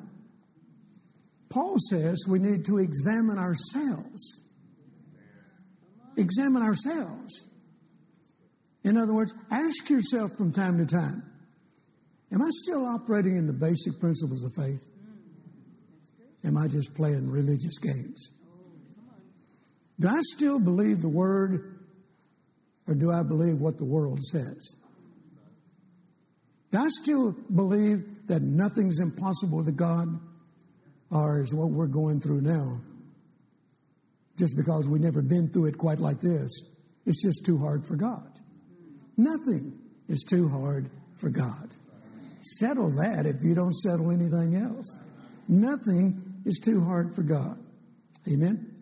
Paul 1.54 1.76
says 1.78 2.26
we 2.28 2.40
need 2.40 2.66
to 2.66 2.80
examine 2.80 3.38
ourselves. 3.38 4.42
Examine 6.18 6.64
ourselves. 6.64 7.48
In 8.84 8.98
other 8.98 9.14
words, 9.14 9.36
ask 9.52 9.88
yourself 9.90 10.36
from 10.36 10.52
time 10.52 10.80
to 10.80 10.86
time 10.86 11.24
Am 12.34 12.42
I 12.42 12.50
still 12.50 12.86
operating 12.86 13.38
in 13.38 13.46
the 13.46 13.54
basic 13.54 14.00
principles 14.00 14.44
of 14.44 14.56
faith? 14.56 14.84
Am 16.44 16.58
I 16.58 16.68
just 16.68 16.96
playing 16.96 17.30
religious 17.30 17.78
games? 17.78 18.32
Do 20.00 20.08
I 20.08 20.20
still 20.22 20.60
believe 20.60 21.02
the 21.02 21.10
Word 21.10 21.78
or 22.88 22.96
do 22.96 23.12
I 23.12 23.22
believe 23.22 23.62
what 23.62 23.78
the 23.78 23.86
world 23.86 24.24
says? 24.24 24.78
Do 26.72 26.80
I 26.80 26.88
still 26.90 27.36
believe 27.54 28.28
that 28.28 28.42
nothing's 28.42 29.00
impossible 29.00 29.60
with 29.60 29.78
God? 29.78 30.08
Or 31.14 31.44
is 31.44 31.54
what 31.54 31.70
we're 31.70 31.88
going 31.88 32.20
through 32.20 32.42
now 32.42 32.82
just 34.36 34.58
because 34.58 34.90
we've 34.90 35.00
never 35.00 35.22
been 35.22 35.48
through 35.48 35.68
it 35.68 35.78
quite 35.78 36.00
like 36.00 36.20
this? 36.20 36.76
It's 37.06 37.24
just 37.24 37.46
too 37.46 37.60
hard 37.60 37.86
for 37.86 37.96
God. 37.96 38.32
Nothing 39.16 39.80
is 40.08 40.26
too 40.28 40.50
hard 40.50 40.90
for 41.18 41.30
God. 41.30 41.76
Settle 42.40 42.90
that 42.90 43.28
if 43.28 43.44
you 43.44 43.54
don't 43.54 43.76
settle 43.76 44.10
anything 44.12 44.56
else. 44.56 45.08
Nothing 45.48 46.42
is 46.46 46.60
too 46.60 46.82
hard 46.82 47.14
for 47.14 47.22
God. 47.22 47.60
Amen. 48.28 48.74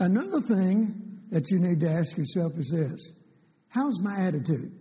Another 0.00 0.40
thing 0.40 1.20
that 1.30 1.50
you 1.50 1.60
need 1.60 1.80
to 1.80 1.90
ask 1.90 2.16
yourself 2.16 2.52
is 2.56 2.70
this 2.70 3.20
How's 3.68 4.02
my 4.02 4.16
attitude? 4.20 4.72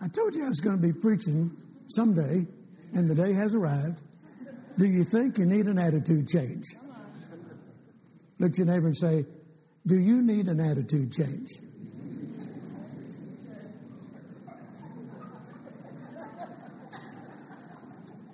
I 0.00 0.08
told 0.08 0.34
you 0.34 0.44
I 0.44 0.48
was 0.48 0.60
going 0.60 0.76
to 0.76 0.82
be 0.82 0.92
preaching 0.92 1.56
someday, 1.86 2.46
and 2.94 3.08
the 3.08 3.14
day 3.14 3.32
has 3.32 3.54
arrived. 3.54 4.00
Do 4.78 4.86
you 4.86 5.04
think 5.04 5.38
you 5.38 5.46
need 5.46 5.66
an 5.66 5.78
attitude 5.78 6.28
change? 6.28 6.64
Look 8.38 8.50
at 8.50 8.58
your 8.58 8.66
neighbor 8.66 8.86
and 8.86 8.96
say, 8.96 9.24
Do 9.86 9.98
you 9.98 10.22
need 10.22 10.46
an 10.46 10.60
attitude 10.60 11.12
change? 11.12 11.48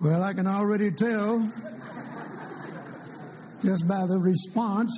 Well, 0.00 0.22
I 0.22 0.34
can 0.34 0.46
already 0.46 0.90
tell 0.90 1.40
just 3.62 3.88
by 3.88 4.04
the 4.06 4.18
response 4.18 4.92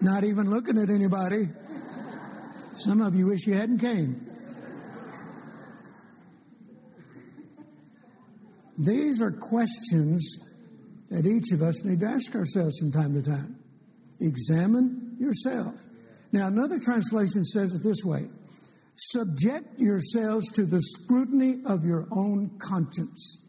not 0.00 0.24
even 0.24 0.50
looking 0.50 0.78
at 0.78 0.90
anybody. 0.90 1.48
Some 2.74 3.00
of 3.00 3.14
you 3.14 3.26
wish 3.26 3.46
you 3.46 3.54
hadn't 3.54 3.78
came. 3.78 4.31
These 8.82 9.22
are 9.22 9.30
questions 9.30 10.38
that 11.08 11.24
each 11.24 11.52
of 11.52 11.62
us 11.62 11.84
need 11.84 12.00
to 12.00 12.06
ask 12.06 12.34
ourselves 12.34 12.80
from 12.80 12.90
time 12.90 13.14
to 13.14 13.22
time. 13.22 13.56
Examine 14.20 15.16
yourself. 15.20 15.74
Now, 16.32 16.48
another 16.48 16.80
translation 16.80 17.44
says 17.44 17.74
it 17.74 17.82
this 17.84 18.02
way 18.04 18.28
Subject 18.96 19.78
yourselves 19.78 20.50
to 20.52 20.66
the 20.66 20.80
scrutiny 20.80 21.62
of 21.64 21.84
your 21.84 22.08
own 22.10 22.58
conscience. 22.58 23.48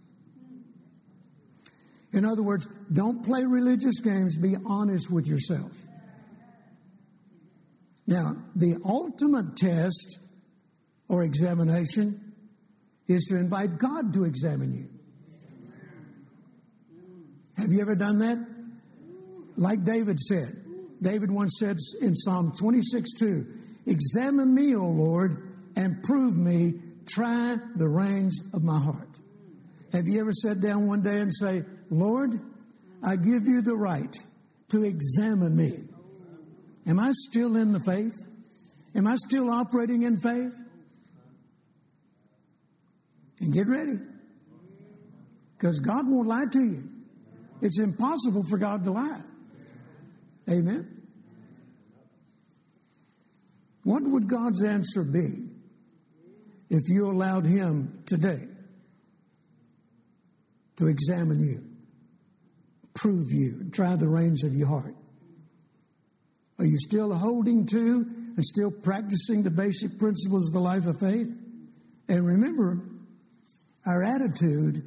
In 2.14 2.26
other 2.26 2.44
words, 2.44 2.68
don't 2.92 3.26
play 3.26 3.44
religious 3.44 4.02
games, 4.02 4.38
be 4.38 4.56
honest 4.68 5.12
with 5.12 5.28
yourself. 5.28 5.72
Now, 8.06 8.36
the 8.56 8.78
ultimate 8.86 9.56
test 9.58 10.32
or 11.10 11.24
examination 11.24 12.36
is 13.08 13.26
to 13.32 13.40
invite 13.40 13.80
God 13.80 14.14
to 14.14 14.26
examine 14.26 14.74
you. 14.74 14.90
Have 17.64 17.72
you 17.72 17.80
ever 17.80 17.96
done 17.96 18.20
that? 18.20 18.46
Like 19.56 19.86
David 19.86 20.20
said. 20.20 20.54
David 21.02 21.32
once 21.32 21.56
said 21.60 21.78
in 22.02 22.14
Psalm 22.14 22.52
26 22.60 23.14
2, 23.14 23.46
Examine 23.88 24.54
me, 24.54 24.76
O 24.76 24.84
Lord, 24.84 25.48
and 25.78 26.04
prove 26.04 26.38
me, 26.38 26.74
try 27.08 27.56
the 27.78 27.88
reins 27.88 28.52
of 28.54 28.66
my 28.66 28.78
heart. 28.78 29.08
Have 29.94 30.08
you 30.08 30.20
ever 30.20 30.34
sat 30.34 30.60
down 30.60 30.88
one 30.88 31.04
day 31.04 31.22
and 31.22 31.34
say, 31.34 31.64
Lord, 31.90 32.38
I 33.02 33.16
give 33.16 33.46
you 33.46 33.62
the 33.62 33.76
right 33.76 34.14
to 34.72 34.84
examine 34.84 35.56
me. 35.56 35.72
Am 36.86 37.00
I 37.00 37.12
still 37.14 37.56
in 37.56 37.72
the 37.72 37.80
faith? 37.80 38.12
Am 38.94 39.08
I 39.08 39.16
still 39.16 39.50
operating 39.50 40.04
in 40.04 40.18
faith? 40.18 40.54
And 43.40 43.54
get 43.54 43.68
ready. 43.68 44.00
Because 45.58 45.80
God 45.80 46.10
won't 46.10 46.28
lie 46.28 46.46
to 46.52 46.60
you. 46.60 46.93
It's 47.64 47.80
impossible 47.80 48.44
for 48.50 48.58
God 48.58 48.84
to 48.84 48.92
lie. 48.92 49.22
Amen. 50.50 51.02
What 53.84 54.04
would 54.06 54.28
God's 54.28 54.62
answer 54.62 55.06
be 55.06 55.48
if 56.70 56.90
you 56.90 57.10
allowed 57.10 57.46
Him 57.46 58.04
today 58.06 58.42
to 60.76 60.88
examine 60.88 61.40
you, 61.40 61.64
prove 62.94 63.28
you, 63.32 63.58
and 63.62 63.74
try 63.74 63.96
the 63.96 64.10
reins 64.10 64.44
of 64.44 64.54
your 64.54 64.68
heart? 64.68 64.96
Are 66.60 66.66
you 66.66 66.78
still 66.78 67.14
holding 67.14 67.66
to 67.68 68.06
and 68.36 68.44
still 68.44 68.72
practicing 68.72 69.42
the 69.44 69.52
basic 69.52 69.98
principles 70.00 70.50
of 70.50 70.54
the 70.54 70.60
life 70.60 70.86
of 70.86 71.00
faith? 71.00 71.34
And 72.10 72.28
remember, 72.28 72.80
our 73.86 74.04
attitude 74.04 74.84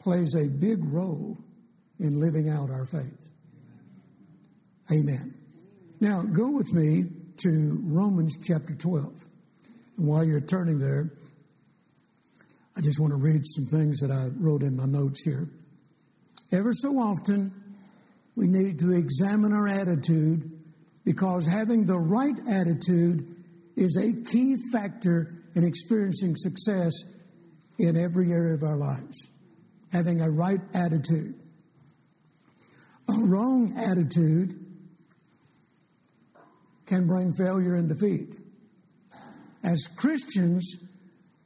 plays 0.00 0.34
a 0.34 0.48
big 0.48 0.84
role 0.84 1.38
in 2.02 2.20
living 2.20 2.48
out 2.48 2.68
our 2.70 2.84
faith. 2.84 3.30
Amen. 4.90 5.34
Now, 6.00 6.22
go 6.22 6.50
with 6.50 6.72
me 6.72 7.04
to 7.38 7.80
Romans 7.84 8.36
chapter 8.42 8.74
12. 8.74 9.06
And 9.96 10.06
while 10.06 10.24
you're 10.24 10.40
turning 10.40 10.78
there, 10.78 11.12
I 12.76 12.80
just 12.80 13.00
want 13.00 13.12
to 13.12 13.18
read 13.18 13.42
some 13.44 13.66
things 13.66 14.00
that 14.00 14.10
I 14.10 14.28
wrote 14.38 14.62
in 14.62 14.76
my 14.76 14.86
notes 14.86 15.24
here. 15.24 15.48
Ever 16.50 16.72
so 16.72 16.98
often, 16.98 17.52
we 18.34 18.46
need 18.46 18.80
to 18.80 18.92
examine 18.92 19.52
our 19.52 19.68
attitude 19.68 20.50
because 21.04 21.46
having 21.46 21.84
the 21.84 21.98
right 21.98 22.38
attitude 22.50 23.36
is 23.76 23.96
a 23.96 24.30
key 24.30 24.56
factor 24.72 25.34
in 25.54 25.64
experiencing 25.64 26.34
success 26.34 26.92
in 27.78 27.96
every 27.96 28.30
area 28.32 28.54
of 28.54 28.62
our 28.62 28.76
lives. 28.76 29.28
Having 29.92 30.20
a 30.20 30.30
right 30.30 30.60
attitude. 30.74 31.34
A 33.12 33.26
wrong 33.26 33.74
attitude 33.76 34.54
can 36.86 37.06
bring 37.06 37.32
failure 37.32 37.74
and 37.74 37.88
defeat. 37.88 38.38
As 39.62 39.86
Christians, 39.98 40.88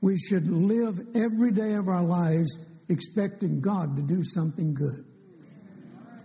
we 0.00 0.16
should 0.18 0.48
live 0.48 0.94
every 1.14 1.50
day 1.50 1.74
of 1.74 1.88
our 1.88 2.04
lives 2.04 2.70
expecting 2.88 3.60
God 3.60 3.96
to 3.96 4.02
do 4.02 4.22
something 4.22 4.74
good. 4.74 5.04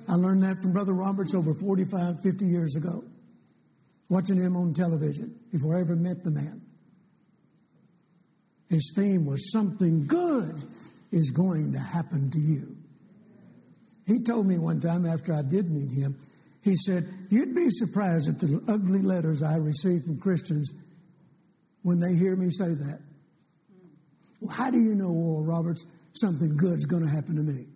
I 0.08 0.16
learned 0.16 0.44
that 0.44 0.60
from 0.62 0.74
Brother 0.74 0.94
Roberts 0.94 1.34
over 1.34 1.54
45, 1.54 2.16
50 2.24 2.46
years 2.46 2.76
ago, 2.76 3.04
watching 4.10 4.38
him 4.38 4.56
on 4.56 4.74
television 4.74 5.40
before 5.52 5.78
I 5.78 5.82
ever 5.82 5.96
met 5.96 6.24
the 6.24 6.32
man. 6.32 6.62
His 8.70 8.94
theme 8.96 9.26
was 9.26 9.52
something 9.52 10.06
good 10.08 10.62
is 11.12 11.32
going 11.32 11.74
to 11.74 11.80
happen 11.80 12.32
to 12.32 12.40
you. 12.40 12.71
He 14.12 14.20
told 14.20 14.46
me 14.46 14.58
one 14.58 14.82
time 14.82 15.06
after 15.06 15.34
I 15.34 15.42
did 15.42 15.72
meet 15.72 15.90
him, 15.90 16.18
he 16.64 16.76
said, 16.76 17.06
You'd 17.30 17.56
be 17.56 17.68
surprised 17.70 18.28
at 18.28 18.40
the 18.42 18.62
ugly 18.68 19.02
letters 19.02 19.42
I 19.42 19.56
receive 19.56 20.04
from 20.04 20.20
Christians 20.20 20.74
when 21.84 22.02
they 22.02 22.14
hear 22.16 22.36
me 22.36 22.50
say 22.52 22.74
that. 22.74 23.00
Well, 24.42 24.54
how 24.54 24.70
do 24.70 24.80
you 24.80 24.96
know, 24.96 25.08
Oral 25.08 25.46
Roberts, 25.46 25.86
something 26.12 26.58
good 26.58 26.76
is 26.76 26.88
going 26.88 27.04
to 27.04 27.10
happen 27.10 27.38
to 27.38 27.42
me? 27.42 27.68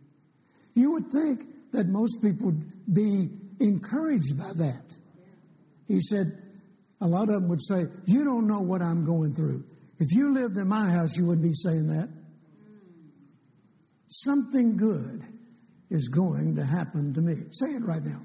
You 0.73 0.91
would 0.91 1.09
think 1.09 1.45
that 1.71 1.87
most 1.87 2.21
people 2.21 2.47
would 2.47 2.93
be 2.93 3.29
encouraged 3.61 4.37
by 4.37 4.51
that. 4.57 4.83
He 5.87 6.01
said, 6.01 6.25
a 6.99 7.07
lot 7.07 7.29
of 7.29 7.35
them 7.35 7.47
would 7.47 7.61
say, 7.63 7.85
You 8.07 8.25
don't 8.25 8.45
know 8.45 8.59
what 8.59 8.81
I'm 8.81 9.05
going 9.05 9.35
through. 9.35 9.63
If 9.99 10.11
you 10.11 10.33
lived 10.33 10.57
in 10.57 10.67
my 10.67 10.89
house, 10.89 11.15
you 11.15 11.27
wouldn't 11.27 11.43
be 11.43 11.53
saying 11.53 11.87
that. 11.87 12.09
Something 14.09 14.75
good 14.75 15.23
is 15.89 16.07
going 16.09 16.55
to 16.55 16.63
happen 16.63 17.13
to 17.13 17.21
me. 17.21 17.35
Say 17.51 17.67
it 17.67 17.83
right 17.83 18.03
now. 18.03 18.21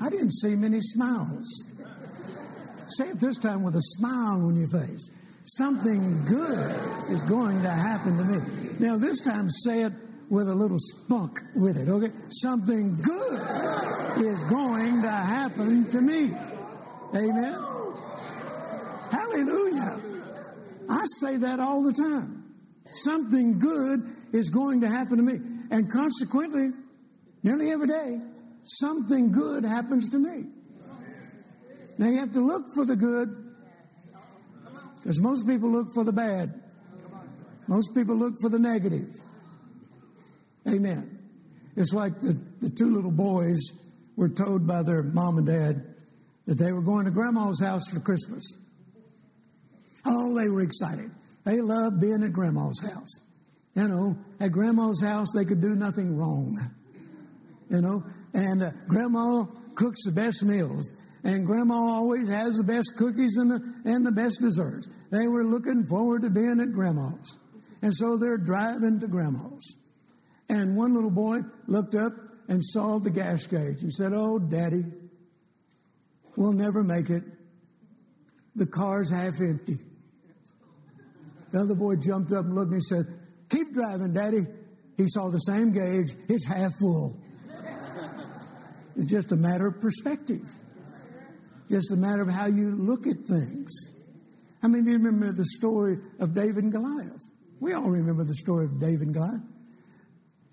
I 0.00 0.10
didn't 0.10 0.32
see 0.32 0.54
many 0.54 0.80
smiles. 0.80 1.64
Say 2.88 3.08
it 3.08 3.20
this 3.20 3.38
time 3.38 3.62
with 3.62 3.74
a 3.74 3.82
smile 3.82 4.46
on 4.46 4.56
your 4.56 4.68
face. 4.68 5.10
Something 5.44 6.24
good 6.24 7.10
is 7.10 7.22
going 7.24 7.62
to 7.62 7.70
happen 7.70 8.16
to 8.18 8.24
me. 8.24 8.38
Now, 8.78 8.96
this 8.96 9.20
time, 9.20 9.50
say 9.50 9.82
it 9.82 9.92
with 10.28 10.48
a 10.48 10.54
little 10.54 10.78
spunk 10.78 11.38
with 11.54 11.76
it, 11.76 11.88
okay? 11.88 12.10
Something 12.28 12.96
good 12.96 14.24
is 14.24 14.42
going 14.44 15.02
to 15.02 15.10
happen 15.10 15.90
to 15.90 16.00
me. 16.00 16.34
Amen. 17.14 17.58
Hallelujah. 19.10 20.00
I 20.88 21.04
say 21.20 21.36
that 21.36 21.60
all 21.60 21.82
the 21.82 21.92
time. 21.92 22.43
Something 22.86 23.58
good 23.58 24.00
is 24.32 24.50
going 24.50 24.80
to 24.82 24.88
happen 24.88 25.16
to 25.16 25.22
me. 25.22 25.38
And 25.70 25.90
consequently, 25.90 26.70
nearly 27.42 27.70
every 27.70 27.88
day, 27.88 28.20
something 28.64 29.32
good 29.32 29.64
happens 29.64 30.10
to 30.10 30.18
me. 30.18 30.44
Now 31.98 32.08
you 32.08 32.18
have 32.18 32.32
to 32.32 32.40
look 32.40 32.64
for 32.74 32.84
the 32.84 32.96
good 32.96 33.28
because 34.96 35.20
most 35.20 35.46
people 35.46 35.70
look 35.70 35.88
for 35.94 36.02
the 36.02 36.12
bad. 36.12 36.60
Most 37.68 37.94
people 37.94 38.16
look 38.16 38.34
for 38.40 38.48
the 38.48 38.58
negative. 38.58 39.14
Amen. 40.68 41.18
It's 41.76 41.92
like 41.92 42.20
the, 42.20 42.40
the 42.60 42.70
two 42.70 42.94
little 42.94 43.10
boys 43.10 43.60
were 44.16 44.28
told 44.28 44.66
by 44.66 44.82
their 44.82 45.02
mom 45.02 45.38
and 45.38 45.46
dad 45.46 45.94
that 46.46 46.58
they 46.58 46.72
were 46.72 46.82
going 46.82 47.04
to 47.06 47.10
grandma's 47.10 47.60
house 47.60 47.88
for 47.92 48.00
Christmas. 48.00 48.42
Oh, 50.06 50.34
they 50.38 50.48
were 50.48 50.62
excited. 50.62 51.10
They 51.44 51.60
loved 51.60 52.00
being 52.00 52.22
at 52.22 52.32
grandma's 52.32 52.80
house. 52.80 53.30
You 53.74 53.88
know, 53.88 54.16
at 54.40 54.52
grandma's 54.52 55.02
house, 55.02 55.28
they 55.34 55.44
could 55.44 55.60
do 55.60 55.74
nothing 55.74 56.16
wrong. 56.16 56.58
You 57.70 57.80
know, 57.80 58.04
and 58.32 58.62
uh, 58.62 58.70
grandma 58.88 59.46
cooks 59.74 60.04
the 60.04 60.12
best 60.12 60.44
meals, 60.44 60.92
and 61.24 61.46
grandma 61.46 61.74
always 61.74 62.28
has 62.28 62.56
the 62.56 62.62
best 62.62 62.92
cookies 62.96 63.36
and 63.36 63.50
the, 63.50 63.74
and 63.84 64.06
the 64.06 64.12
best 64.12 64.40
desserts. 64.40 64.88
They 65.10 65.26
were 65.26 65.44
looking 65.44 65.84
forward 65.84 66.22
to 66.22 66.30
being 66.30 66.60
at 66.60 66.72
grandma's. 66.72 67.38
And 67.82 67.94
so 67.94 68.16
they're 68.16 68.38
driving 68.38 69.00
to 69.00 69.08
grandma's. 69.08 69.76
And 70.48 70.76
one 70.76 70.94
little 70.94 71.10
boy 71.10 71.40
looked 71.66 71.94
up 71.94 72.12
and 72.48 72.64
saw 72.64 72.98
the 72.98 73.10
gas 73.10 73.46
gauge 73.46 73.82
and 73.82 73.92
said, 73.92 74.12
Oh, 74.14 74.38
daddy, 74.38 74.84
we'll 76.36 76.52
never 76.52 76.82
make 76.82 77.10
it. 77.10 77.22
The 78.54 78.66
car's 78.66 79.10
half 79.10 79.40
empty. 79.40 79.78
The 81.54 81.60
other 81.60 81.76
boy 81.76 81.94
jumped 81.94 82.32
up 82.32 82.46
and 82.46 82.54
looked 82.56 82.72
and 82.72 82.82
he 82.82 82.84
said, 82.84 83.06
Keep 83.48 83.74
driving, 83.74 84.12
Daddy. 84.12 84.42
He 84.96 85.04
saw 85.06 85.30
the 85.30 85.38
same 85.38 85.70
gauge, 85.72 86.10
it's 86.28 86.48
half 86.48 86.72
full. 86.80 87.16
It's 88.96 89.10
just 89.10 89.32
a 89.32 89.36
matter 89.36 89.68
of 89.68 89.80
perspective, 89.80 90.42
just 91.68 91.92
a 91.92 91.96
matter 91.96 92.22
of 92.22 92.28
how 92.28 92.46
you 92.46 92.76
look 92.76 93.08
at 93.08 93.16
things. 93.26 93.72
I 94.62 94.68
mean, 94.68 94.84
you 94.84 94.94
remember 94.94 95.32
the 95.32 95.46
story 95.46 95.98
of 96.20 96.32
David 96.32 96.62
and 96.64 96.72
Goliath? 96.72 97.22
We 97.60 97.72
all 97.72 97.90
remember 97.90 98.24
the 98.24 98.34
story 98.34 98.66
of 98.66 98.78
David 98.80 99.02
and 99.02 99.14
Goliath. 99.14 99.42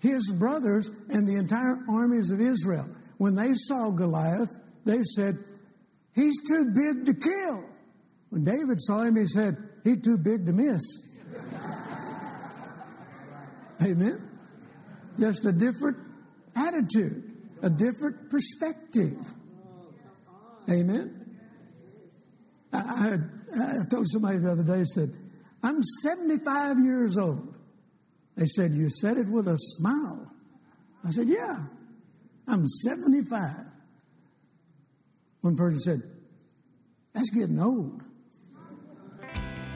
His 0.00 0.36
brothers 0.38 0.90
and 1.08 1.26
the 1.26 1.36
entire 1.36 1.78
armies 1.88 2.32
of 2.32 2.40
Israel, 2.40 2.86
when 3.18 3.36
they 3.36 3.54
saw 3.54 3.90
Goliath, 3.90 4.50
they 4.84 5.02
said, 5.02 5.34
He's 6.14 6.48
too 6.48 6.72
big 6.74 7.06
to 7.06 7.14
kill. 7.14 7.64
When 8.30 8.44
David 8.44 8.80
saw 8.80 9.02
him, 9.02 9.16
he 9.16 9.26
said, 9.26 9.56
He's 9.84 10.00
too 10.02 10.18
big 10.18 10.46
to 10.46 10.52
miss. 10.52 10.82
Amen. 13.84 14.28
Just 15.18 15.44
a 15.44 15.52
different 15.52 15.98
attitude, 16.56 17.24
a 17.62 17.70
different 17.70 18.30
perspective. 18.30 19.18
Amen. 20.70 21.36
I, 22.72 22.78
I, 22.78 23.82
I 23.82 23.84
told 23.90 24.06
somebody 24.08 24.38
the 24.38 24.52
other 24.52 24.64
day, 24.64 24.80
I 24.80 24.84
said, 24.84 25.08
I'm 25.62 25.82
75 25.82 26.78
years 26.78 27.18
old. 27.18 27.54
They 28.36 28.46
said, 28.46 28.72
You 28.72 28.88
said 28.88 29.16
it 29.18 29.28
with 29.28 29.48
a 29.48 29.56
smile. 29.58 30.32
I 31.04 31.10
said, 31.10 31.28
Yeah, 31.28 31.58
I'm 32.48 32.66
75. 32.66 33.40
One 35.42 35.56
person 35.56 35.80
said, 35.80 35.98
That's 37.12 37.30
getting 37.30 37.60
old. 37.60 38.02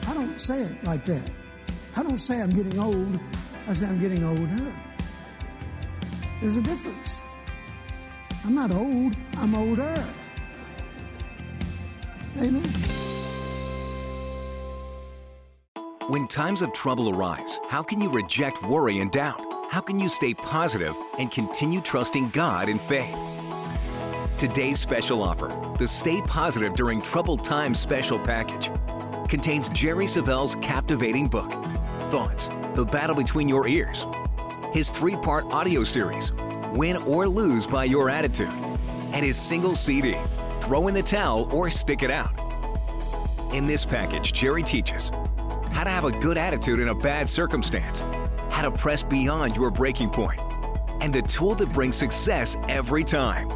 I 0.07 0.13
don't 0.13 0.39
say 0.39 0.61
it 0.61 0.83
like 0.83 1.03
that. 1.05 1.29
I 1.95 2.03
don't 2.03 2.17
say 2.17 2.41
I'm 2.41 2.49
getting 2.49 2.79
old. 2.79 3.19
I 3.67 3.73
say 3.73 3.85
I'm 3.85 3.99
getting 3.99 4.23
older. 4.23 4.73
There's 6.39 6.57
a 6.57 6.61
difference. 6.61 7.19
I'm 8.45 8.55
not 8.55 8.71
old, 8.71 9.15
I'm 9.37 9.53
older. 9.53 10.05
Amen. 12.37 12.63
When 16.07 16.27
times 16.29 16.61
of 16.61 16.71
trouble 16.71 17.13
arise, 17.13 17.59
how 17.67 17.83
can 17.83 17.99
you 17.99 18.09
reject 18.09 18.63
worry 18.63 18.99
and 18.99 19.11
doubt? 19.11 19.41
How 19.69 19.81
can 19.81 19.99
you 19.99 20.07
stay 20.07 20.33
positive 20.33 20.95
and 21.19 21.29
continue 21.29 21.81
trusting 21.81 22.29
God 22.29 22.69
in 22.69 22.79
faith? 22.79 23.17
Today's 24.37 24.79
special 24.79 25.21
offer, 25.21 25.49
the 25.77 25.87
Stay 25.87 26.21
Positive 26.21 26.75
During 26.75 27.01
Troubled 27.01 27.43
Times 27.43 27.79
special 27.79 28.19
package, 28.19 28.69
contains 29.27 29.69
Jerry 29.69 30.07
Savelle's 30.07 30.55
captivating 30.55 31.27
book, 31.27 31.51
Thoughts 32.09 32.47
The 32.75 32.85
Battle 32.85 33.15
Between 33.15 33.49
Your 33.49 33.67
Ears, 33.67 34.05
his 34.71 34.89
three 34.89 35.15
part 35.17 35.45
audio 35.51 35.83
series, 35.83 36.31
Win 36.73 36.97
or 36.97 37.27
Lose 37.27 37.67
by 37.67 37.85
Your 37.85 38.09
Attitude, 38.09 38.51
and 39.13 39.25
his 39.25 39.37
single 39.37 39.75
CD, 39.75 40.15
Throw 40.61 40.87
in 40.87 40.93
the 40.93 41.03
Towel 41.03 41.53
or 41.53 41.69
Stick 41.69 42.03
It 42.03 42.11
Out. 42.11 42.31
In 43.53 43.65
this 43.65 43.85
package, 43.85 44.33
Jerry 44.33 44.63
teaches 44.63 45.09
how 45.71 45.83
to 45.83 45.89
have 45.89 46.05
a 46.05 46.11
good 46.11 46.37
attitude 46.37 46.79
in 46.79 46.89
a 46.89 46.95
bad 46.95 47.29
circumstance, 47.29 48.01
how 48.49 48.63
to 48.63 48.71
press 48.71 49.03
beyond 49.03 49.55
your 49.55 49.69
breaking 49.69 50.09
point, 50.09 50.39
and 51.01 51.13
the 51.13 51.21
tool 51.21 51.55
that 51.55 51.71
brings 51.71 51.95
success 51.95 52.57
every 52.67 53.03
time. 53.03 53.49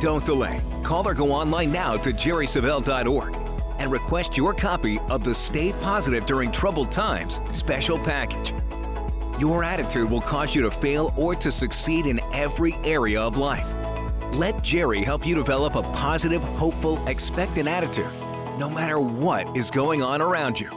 Don't 0.00 0.24
delay. 0.24 0.60
Call 0.82 1.06
or 1.06 1.14
go 1.14 1.30
online 1.30 1.70
now 1.70 1.96
to 1.96 2.12
jerrysavelle.org 2.12 3.39
and 3.80 3.90
request 3.90 4.36
your 4.36 4.54
copy 4.54 5.00
of 5.08 5.24
the 5.24 5.34
Stay 5.34 5.72
Positive 5.72 6.24
During 6.26 6.52
Troubled 6.52 6.92
Times 6.92 7.40
special 7.50 7.98
package. 7.98 8.52
Your 9.40 9.64
attitude 9.64 10.10
will 10.10 10.20
cause 10.20 10.54
you 10.54 10.62
to 10.62 10.70
fail 10.70 11.14
or 11.16 11.34
to 11.36 11.50
succeed 11.50 12.06
in 12.06 12.20
every 12.32 12.74
area 12.84 13.20
of 13.20 13.38
life. 13.38 13.66
Let 14.34 14.62
Jerry 14.62 15.00
help 15.00 15.26
you 15.26 15.34
develop 15.34 15.74
a 15.74 15.82
positive, 15.82 16.42
hopeful, 16.42 17.04
expectant 17.08 17.66
attitude, 17.66 18.06
no 18.58 18.70
matter 18.70 19.00
what 19.00 19.56
is 19.56 19.70
going 19.70 20.02
on 20.02 20.20
around 20.20 20.60
you. 20.60 20.68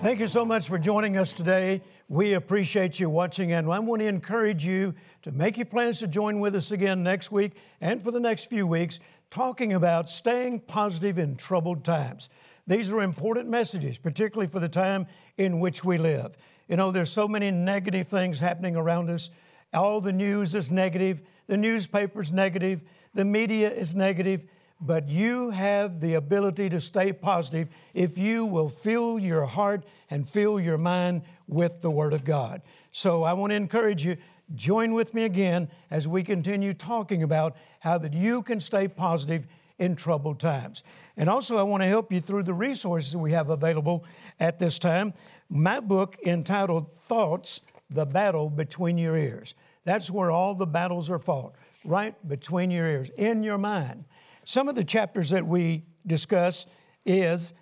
Thank 0.00 0.20
you 0.20 0.28
so 0.28 0.44
much 0.44 0.68
for 0.68 0.78
joining 0.78 1.16
us 1.16 1.32
today. 1.32 1.82
We 2.08 2.34
appreciate 2.34 2.98
you 2.98 3.10
watching, 3.10 3.52
and 3.52 3.70
I 3.70 3.78
want 3.80 4.00
to 4.00 4.06
encourage 4.06 4.64
you 4.64 4.94
to 5.22 5.32
make 5.32 5.58
your 5.58 5.66
plans 5.66 5.98
to 5.98 6.08
join 6.08 6.40
with 6.40 6.54
us 6.54 6.70
again 6.70 7.02
next 7.02 7.30
week 7.30 7.52
and 7.80 8.02
for 8.02 8.12
the 8.12 8.20
next 8.20 8.48
few 8.48 8.66
weeks, 8.66 9.00
talking 9.30 9.74
about 9.74 10.08
staying 10.08 10.60
positive 10.60 11.18
in 11.18 11.36
troubled 11.36 11.84
times. 11.84 12.28
These 12.66 12.90
are 12.90 13.02
important 13.02 13.48
messages, 13.48 13.98
particularly 13.98 14.50
for 14.50 14.60
the 14.60 14.68
time 14.68 15.06
in 15.36 15.60
which 15.60 15.84
we 15.84 15.98
live. 15.98 16.36
You 16.68 16.76
know, 16.76 16.90
there's 16.90 17.10
so 17.10 17.26
many 17.26 17.50
negative 17.50 18.08
things 18.08 18.38
happening 18.38 18.76
around 18.76 19.10
us. 19.10 19.30
All 19.72 20.00
the 20.00 20.12
news 20.12 20.54
is 20.54 20.70
negative, 20.70 21.20
the 21.46 21.56
newspaper's 21.56 22.32
negative, 22.32 22.82
the 23.14 23.24
media 23.24 23.70
is 23.70 23.94
negative 23.94 24.44
but 24.80 25.08
you 25.08 25.50
have 25.50 26.00
the 26.00 26.14
ability 26.14 26.68
to 26.68 26.80
stay 26.80 27.12
positive 27.12 27.68
if 27.94 28.16
you 28.16 28.44
will 28.44 28.68
fill 28.68 29.18
your 29.18 29.44
heart 29.44 29.84
and 30.10 30.28
fill 30.28 30.60
your 30.60 30.78
mind 30.78 31.22
with 31.48 31.82
the 31.82 31.90
Word 31.90 32.12
of 32.12 32.24
God. 32.24 32.62
So 32.92 33.24
I 33.24 33.32
want 33.32 33.50
to 33.50 33.56
encourage 33.56 34.06
you, 34.06 34.16
join 34.54 34.94
with 34.94 35.14
me 35.14 35.24
again 35.24 35.68
as 35.90 36.08
we 36.08 36.22
continue 36.22 36.72
talking 36.74 37.22
about 37.22 37.56
how 37.80 37.98
that 37.98 38.12
you 38.12 38.42
can 38.42 38.60
stay 38.60 38.88
positive 38.88 39.46
in 39.78 39.94
troubled 39.94 40.40
times. 40.40 40.82
And 41.16 41.28
also, 41.28 41.56
I 41.58 41.62
want 41.62 41.82
to 41.82 41.88
help 41.88 42.12
you 42.12 42.20
through 42.20 42.44
the 42.44 42.54
resources 42.54 43.16
we 43.16 43.32
have 43.32 43.50
available 43.50 44.04
at 44.40 44.58
this 44.58 44.78
time. 44.78 45.14
My 45.48 45.80
book 45.80 46.16
entitled 46.26 46.92
Thoughts 46.92 47.60
The 47.90 48.06
Battle 48.06 48.50
Between 48.50 48.98
Your 48.98 49.16
Ears. 49.16 49.54
That's 49.84 50.10
where 50.10 50.30
all 50.30 50.54
the 50.54 50.66
battles 50.66 51.08
are 51.10 51.18
fought, 51.18 51.54
right 51.84 52.14
between 52.28 52.70
your 52.70 52.86
ears, 52.86 53.10
in 53.16 53.42
your 53.42 53.58
mind. 53.58 54.04
Some 54.44 54.68
of 54.68 54.74
the 54.74 54.84
chapters 54.84 55.30
that 55.30 55.46
we 55.46 55.84
discuss 56.06 56.66
is 57.06 57.54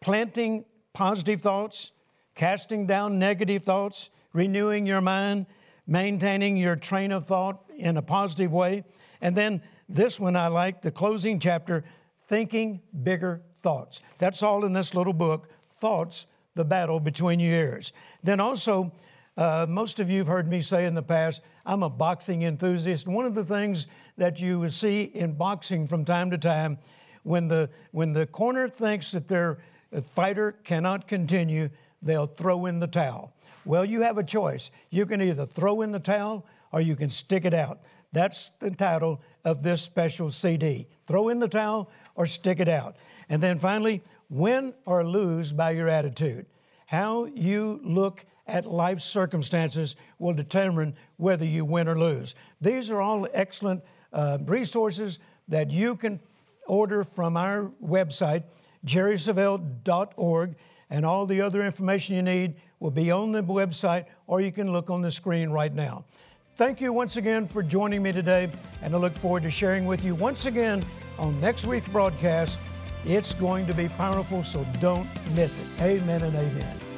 planting 0.00 0.64
positive 0.92 1.40
thoughts, 1.40 1.92
casting 2.34 2.86
down 2.86 3.18
negative 3.18 3.62
thoughts, 3.62 4.10
renewing 4.32 4.86
your 4.86 5.00
mind, 5.00 5.46
maintaining 5.86 6.56
your 6.56 6.76
train 6.76 7.12
of 7.12 7.26
thought 7.26 7.62
in 7.76 7.96
a 7.96 8.02
positive 8.02 8.52
way. 8.52 8.84
And 9.20 9.36
then 9.36 9.62
this 9.88 10.18
one 10.18 10.36
I 10.36 10.48
like, 10.48 10.82
the 10.82 10.90
closing 10.90 11.38
chapter, 11.38 11.84
thinking 12.28 12.80
bigger 13.02 13.42
thoughts. 13.56 14.00
That's 14.18 14.42
all 14.42 14.64
in 14.64 14.72
this 14.72 14.94
little 14.94 15.12
book, 15.12 15.48
Thoughts, 15.70 16.26
the 16.54 16.64
Battle 16.64 17.00
Between 17.00 17.40
Your 17.40 17.54
Ears. 17.54 17.92
Then 18.22 18.40
also, 18.40 18.92
uh, 19.36 19.66
most 19.68 20.00
of 20.00 20.10
you 20.10 20.18
have 20.18 20.26
heard 20.26 20.48
me 20.48 20.60
say 20.60 20.86
in 20.86 20.94
the 20.94 21.02
past, 21.02 21.42
I'm 21.64 21.82
a 21.82 21.90
boxing 21.90 22.42
enthusiast. 22.42 23.06
One 23.06 23.24
of 23.24 23.34
the 23.34 23.44
things 23.44 23.86
that 24.16 24.40
you 24.40 24.60
will 24.60 24.70
see 24.70 25.04
in 25.04 25.32
boxing 25.32 25.86
from 25.86 26.04
time 26.04 26.30
to 26.30 26.38
time, 26.38 26.78
when 27.22 27.48
the, 27.48 27.70
when 27.92 28.12
the 28.12 28.26
corner 28.26 28.68
thinks 28.68 29.12
that 29.12 29.28
their 29.28 29.58
fighter 30.14 30.52
cannot 30.64 31.08
continue, 31.08 31.70
they'll 32.02 32.26
throw 32.26 32.66
in 32.66 32.78
the 32.78 32.86
towel. 32.86 33.32
Well, 33.64 33.84
you 33.84 34.02
have 34.02 34.18
a 34.18 34.24
choice. 34.24 34.70
You 34.90 35.06
can 35.06 35.22
either 35.22 35.46
throw 35.46 35.82
in 35.82 35.92
the 35.92 36.00
towel 36.00 36.46
or 36.72 36.80
you 36.80 36.96
can 36.96 37.10
stick 37.10 37.44
it 37.44 37.54
out. 37.54 37.80
That's 38.12 38.50
the 38.58 38.70
title 38.70 39.20
of 39.44 39.62
this 39.62 39.82
special 39.82 40.30
CD. 40.30 40.88
Throw 41.06 41.28
in 41.28 41.38
the 41.38 41.48
towel 41.48 41.90
or 42.14 42.26
stick 42.26 42.60
it 42.60 42.68
out. 42.68 42.96
And 43.28 43.42
then 43.42 43.58
finally, 43.58 44.02
win 44.28 44.74
or 44.84 45.04
lose 45.04 45.52
by 45.52 45.70
your 45.70 45.88
attitude. 45.88 46.46
How 46.86 47.26
you 47.26 47.80
look 47.82 48.24
at 48.46 48.66
life's 48.66 49.04
circumstances 49.04 49.96
will 50.18 50.34
determine 50.34 50.94
whether 51.16 51.44
you 51.44 51.64
win 51.64 51.88
or 51.88 51.98
lose. 51.98 52.34
These 52.60 52.90
are 52.90 53.00
all 53.00 53.26
excellent 53.32 53.82
uh, 54.12 54.38
resources 54.44 55.18
that 55.48 55.70
you 55.70 55.96
can 55.96 56.20
order 56.66 57.04
from 57.04 57.36
our 57.36 57.70
website, 57.82 58.44
jerrysavelle.org, 58.86 60.54
and 60.90 61.06
all 61.06 61.24
the 61.24 61.40
other 61.40 61.64
information 61.64 62.16
you 62.16 62.22
need 62.22 62.54
will 62.82 62.90
be 62.90 63.12
on 63.12 63.30
the 63.30 63.42
website 63.42 64.06
or 64.26 64.40
you 64.40 64.50
can 64.50 64.72
look 64.72 64.90
on 64.90 65.00
the 65.00 65.10
screen 65.10 65.50
right 65.50 65.72
now. 65.72 66.04
Thank 66.56 66.80
you 66.80 66.92
once 66.92 67.16
again 67.16 67.46
for 67.46 67.62
joining 67.62 68.02
me 68.02 68.12
today, 68.12 68.50
and 68.82 68.94
I 68.94 68.98
look 68.98 69.16
forward 69.16 69.44
to 69.44 69.50
sharing 69.50 69.86
with 69.86 70.04
you 70.04 70.14
once 70.14 70.44
again 70.44 70.82
on 71.18 71.40
next 71.40 71.66
week's 71.66 71.88
broadcast. 71.88 72.58
It's 73.06 73.32
going 73.34 73.66
to 73.66 73.74
be 73.74 73.88
powerful, 73.88 74.42
so 74.42 74.66
don't 74.80 75.08
miss 75.34 75.58
it. 75.58 75.66
Amen 75.80 76.22
and 76.22 76.34
amen. 76.34 76.91